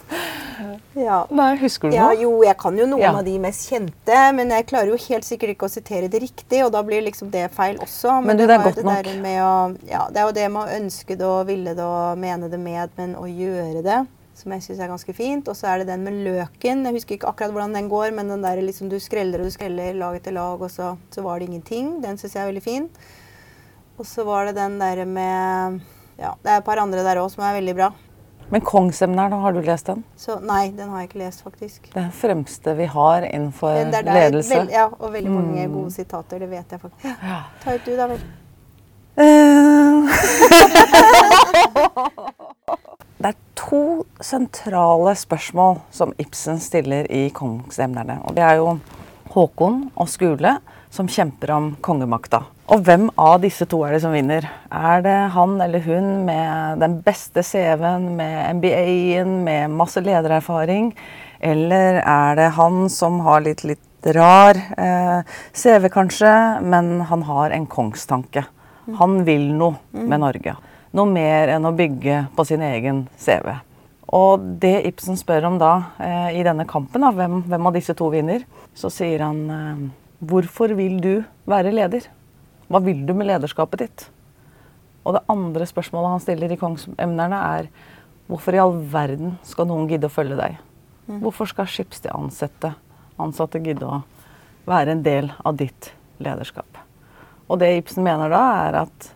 [0.98, 1.24] Ja.
[1.34, 2.10] Nei, Husker du ja.
[2.18, 3.12] Jo, jeg kan jo noen ja.
[3.18, 4.22] av de mest kjente.
[4.38, 7.32] Men jeg klarer jo helt sikkert ikke å sitere det riktig, og da blir liksom
[7.34, 8.20] det feil også.
[8.22, 9.12] Men, men det, det, er godt nok.
[9.32, 9.52] Å,
[9.90, 12.60] ja, det er jo det med å ønske det og ville det og mene det
[12.62, 14.02] med, men å gjøre det.
[14.42, 15.50] som jeg syns er ganske fint.
[15.52, 16.86] Og så er det den med løken.
[16.88, 19.54] Jeg husker ikke akkurat hvordan den går, men den der liksom du skreller og du
[19.54, 22.00] skreller lag etter lag, og så, så var det ingenting.
[22.04, 22.88] Den syns jeg er veldig fin.
[24.02, 25.82] Og så var det den der med
[26.22, 27.92] Ja, det er et par andre der òg som er veldig bra.
[28.52, 30.04] Men Kongsemneren, har du lest den?
[30.20, 31.86] Så nei, den har jeg ikke lest, faktisk.
[31.94, 34.58] Det er fremste vi har innenfor Det er der ledelse.
[34.58, 36.40] Vel, ja, og veldig mange gode sitater.
[36.44, 37.06] Det vet jeg faktisk.
[37.08, 37.38] Ja.
[37.64, 38.20] Ta ut du, da vel.
[39.24, 40.04] Eh.
[43.22, 43.82] Det er to
[44.20, 48.18] sentrale spørsmål som Ibsen stiller i Kongsemnerne.
[48.26, 48.80] Og det er jo
[49.32, 50.56] Håkon og Skule
[50.90, 52.42] som kjemper om kongemakta.
[52.72, 54.46] Og hvem av disse to er det som vinner?
[54.72, 60.94] Er det han eller hun med den beste CV-en, med MBA-en, med masse ledererfaring?
[61.44, 66.32] Eller er det han som har litt, litt rar eh, CV, kanskje,
[66.64, 68.46] men han har en kongstanke?
[69.02, 70.56] Han vil noe med Norge.
[70.96, 73.52] Noe mer enn å bygge på sin egen CV.
[74.16, 78.00] Og det Ibsen spør om da, eh, i denne kampen, da, hvem, hvem av disse
[78.00, 79.86] to vinner, så sier han eh,
[80.24, 81.14] Hvorfor vil du
[81.50, 82.08] være leder?
[82.72, 84.04] Hva vil du med lederskapet ditt?
[85.04, 87.68] Og det andre spørsmålet han stiller i Kongsemnerne, er
[88.30, 90.56] hvorfor i all verden skal noen gidde å følge deg?
[91.20, 92.72] Hvorfor skal Schibsted-ansatte
[93.22, 94.00] ansatte gidde å
[94.70, 95.92] være en del av ditt
[96.24, 96.80] lederskap?
[97.52, 99.12] Og det Ibsen mener da, er at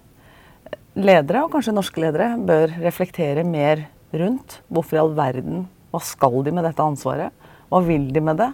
[0.99, 6.41] ledere, og kanskje norske ledere, bør reflektere mer rundt hvorfor i all verden Hva skal
[6.43, 7.31] de med dette ansvaret?
[7.71, 8.49] Hva vil de med det?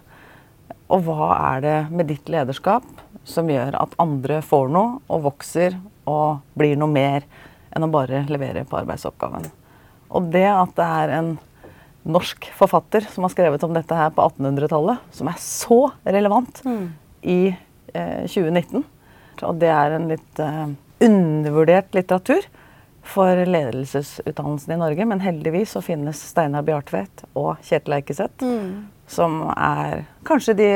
[0.94, 2.86] Og hva er det med ditt lederskap
[3.28, 5.78] som gjør at andre får noe og vokser
[6.10, 7.26] og blir noe mer
[7.72, 9.48] enn å bare levere på arbeidsoppgaven?
[10.12, 11.34] Og det at det er en
[12.02, 16.64] norsk forfatter som har skrevet om dette her på 1800-tallet, som er så relevant
[17.22, 17.54] i
[17.94, 18.82] eh, 2019,
[19.42, 20.74] og det er en litt eh,
[21.06, 22.46] undervurdert litteratur
[23.02, 25.06] for ledelsesutdannelsen i Norge.
[25.10, 28.46] Men heldigvis så finnes Steinar Bjartvedt og Kjetil Eikeseth,
[29.10, 30.70] som er kanskje de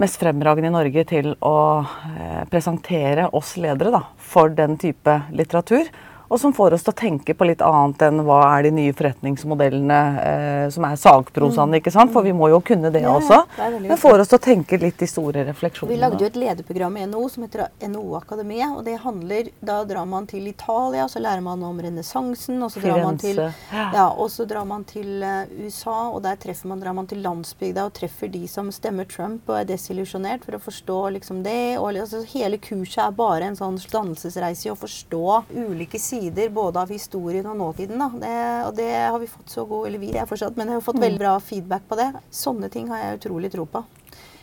[0.00, 5.90] mest fremragende i Norge til å eh, presentere oss ledere da, for den type litteratur.
[6.28, 8.94] Og som får oss til å tenke på litt annet enn hva er de nye
[8.96, 12.12] forretningsmodellene eh, som er sagprosaene, ikke sant?
[12.14, 13.40] For vi må jo kunne det Ja, ja, også.
[13.58, 15.92] det Men får oss til å tenke litt de store refleksjonene.
[15.92, 18.72] Vi lagde jo et lederprogram i NHO som heter NHO-akademiet.
[18.78, 22.62] og det handler, Da drar man til Italia, så lærer man om renessansen.
[22.62, 23.90] Og så drar man til, ja.
[23.92, 27.20] ja, og så drar man til eh, USA, og der treffer man, drar man til
[27.24, 31.76] landsbygda og treffer de som stemmer Trump og er desillusjonert, for å forstå liksom det.
[31.78, 36.13] og altså, Hele kurset er bare en sånn dannelsesreise i å forstå ulike sider
[36.54, 37.98] både av historien og nåtiden.
[37.98, 38.10] Da.
[38.20, 38.36] Det,
[38.68, 41.00] og det har vi fått så god Eller vi er fortsatt, men jeg har fått
[41.02, 42.12] veldig bra feedback på det.
[42.30, 43.84] Sånne ting har jeg utrolig tro på.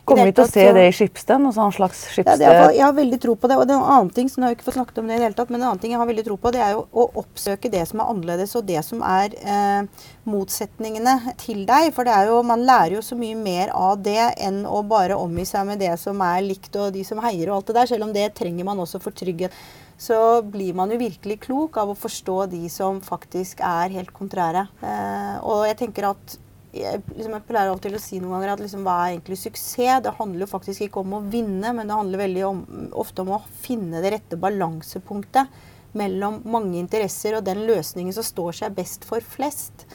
[0.01, 1.41] Kommer vi til å se det i Skipsted?
[1.43, 3.57] Noe sånn slags Skipsted er, jeg har veldig tro på det.
[3.59, 5.21] Og det er en annen ting som jeg har ikke fått snakket om det i
[5.21, 6.81] det hele tatt, men en annen ting jeg har veldig tro på, det er jo
[6.89, 11.91] å oppsøke det som er annerledes, og det som er eh, motsetningene til deg.
[11.95, 15.19] For det er jo, man lærer jo så mye mer av det enn å bare
[15.21, 17.93] omgi seg med det som er likt, og de som heier og alt det der.
[17.93, 19.53] Selv om det trenger man også for trygghet.
[20.01, 20.17] Så
[20.49, 24.65] blir man jo virkelig klok av å forstå de som faktisk er helt kontrære.
[24.81, 26.37] Eh, og jeg tenker at
[26.71, 30.01] jeg, liksom, jeg pleier alltid å si noen ganger at liksom, hva er egentlig suksess?
[30.05, 32.63] Det handler jo faktisk ikke om å vinne, men det handler veldig om,
[33.03, 35.51] ofte om å finne det rette balansepunktet
[35.99, 39.85] mellom mange interesser og den løsningen som står seg best for flest.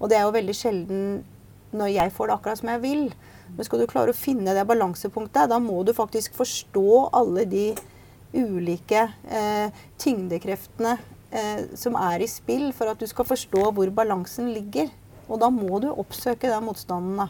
[0.00, 1.06] Og det er jo veldig sjelden
[1.74, 3.04] når jeg får det akkurat som jeg vil.
[3.54, 7.68] Men skal du klare å finne det balansepunktet, da må du faktisk forstå alle de
[8.34, 9.70] ulike eh,
[10.02, 10.96] tyngdekreftene
[11.30, 14.90] eh, som er i spill, for at du skal forstå hvor balansen ligger.
[15.28, 17.16] Og da må du oppsøke den motstanden.
[17.24, 17.28] da.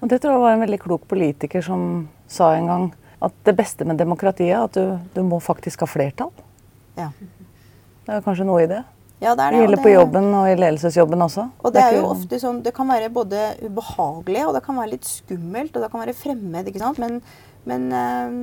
[0.00, 2.84] Og det tror jeg var en veldig klok politiker som sa en gang
[3.24, 6.30] at det beste med demokratiet er at du, du må faktisk ha flertall.
[6.98, 7.08] Ja.
[8.06, 8.82] Det er kanskje noe i det.
[9.18, 9.60] Ja, det Det det.
[9.64, 11.46] gjelder på jobben og i ledelsesjobben også.
[11.64, 14.92] Og det er jo ofte sånn, det kan være både ubehagelig og det kan være
[14.92, 16.68] litt skummelt og det kan være fremmed.
[16.68, 17.00] ikke sant?
[17.00, 17.22] Men,
[17.66, 18.34] men eh,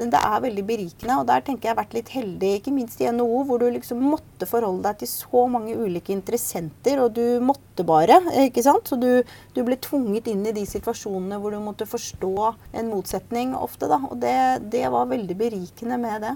[0.00, 1.18] det er veldig berikende.
[1.20, 4.00] Og der tenker jeg har vært litt heldig, ikke minst i NHO, hvor du liksom
[4.04, 7.02] måtte forholde deg til så mange ulike interessenter.
[7.04, 8.20] Og du måtte bare.
[8.46, 8.88] ikke sant?
[8.88, 9.10] Så du,
[9.52, 12.34] du ble tvunget inn i de situasjonene hvor du måtte forstå
[12.80, 13.90] en motsetning ofte.
[13.92, 14.36] da, Og det,
[14.72, 16.34] det var veldig berikende med det.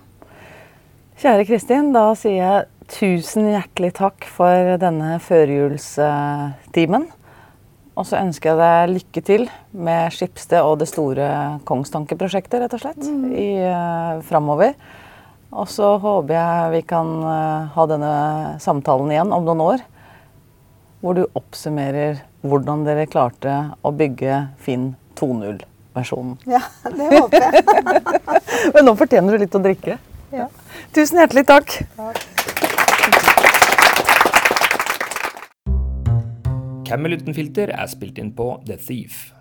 [1.16, 7.06] Kjære Kristin, da sier jeg tusen hjertelig takk for denne førjulstimen.
[7.96, 11.28] Og så ønsker jeg deg lykke til med Skipsted og det store
[11.68, 14.74] Kongstankeprosjektet, rett og slett, i, uh, framover.
[15.56, 18.12] Og så håper jeg vi kan uh, ha denne
[18.60, 19.86] samtalen igjen om noen år.
[21.00, 26.36] Hvor du oppsummerer hvordan dere klarte å bygge Finn 2.0-versjonen.
[26.52, 26.60] Ja,
[26.92, 27.64] det håper jeg.
[28.76, 29.96] Men nå fortjener du litt å drikke.
[30.36, 30.50] Ja.
[30.92, 31.78] Tusen hjertelig takk.
[36.86, 39.32] Camel uten filter er spilt inn på The Thief.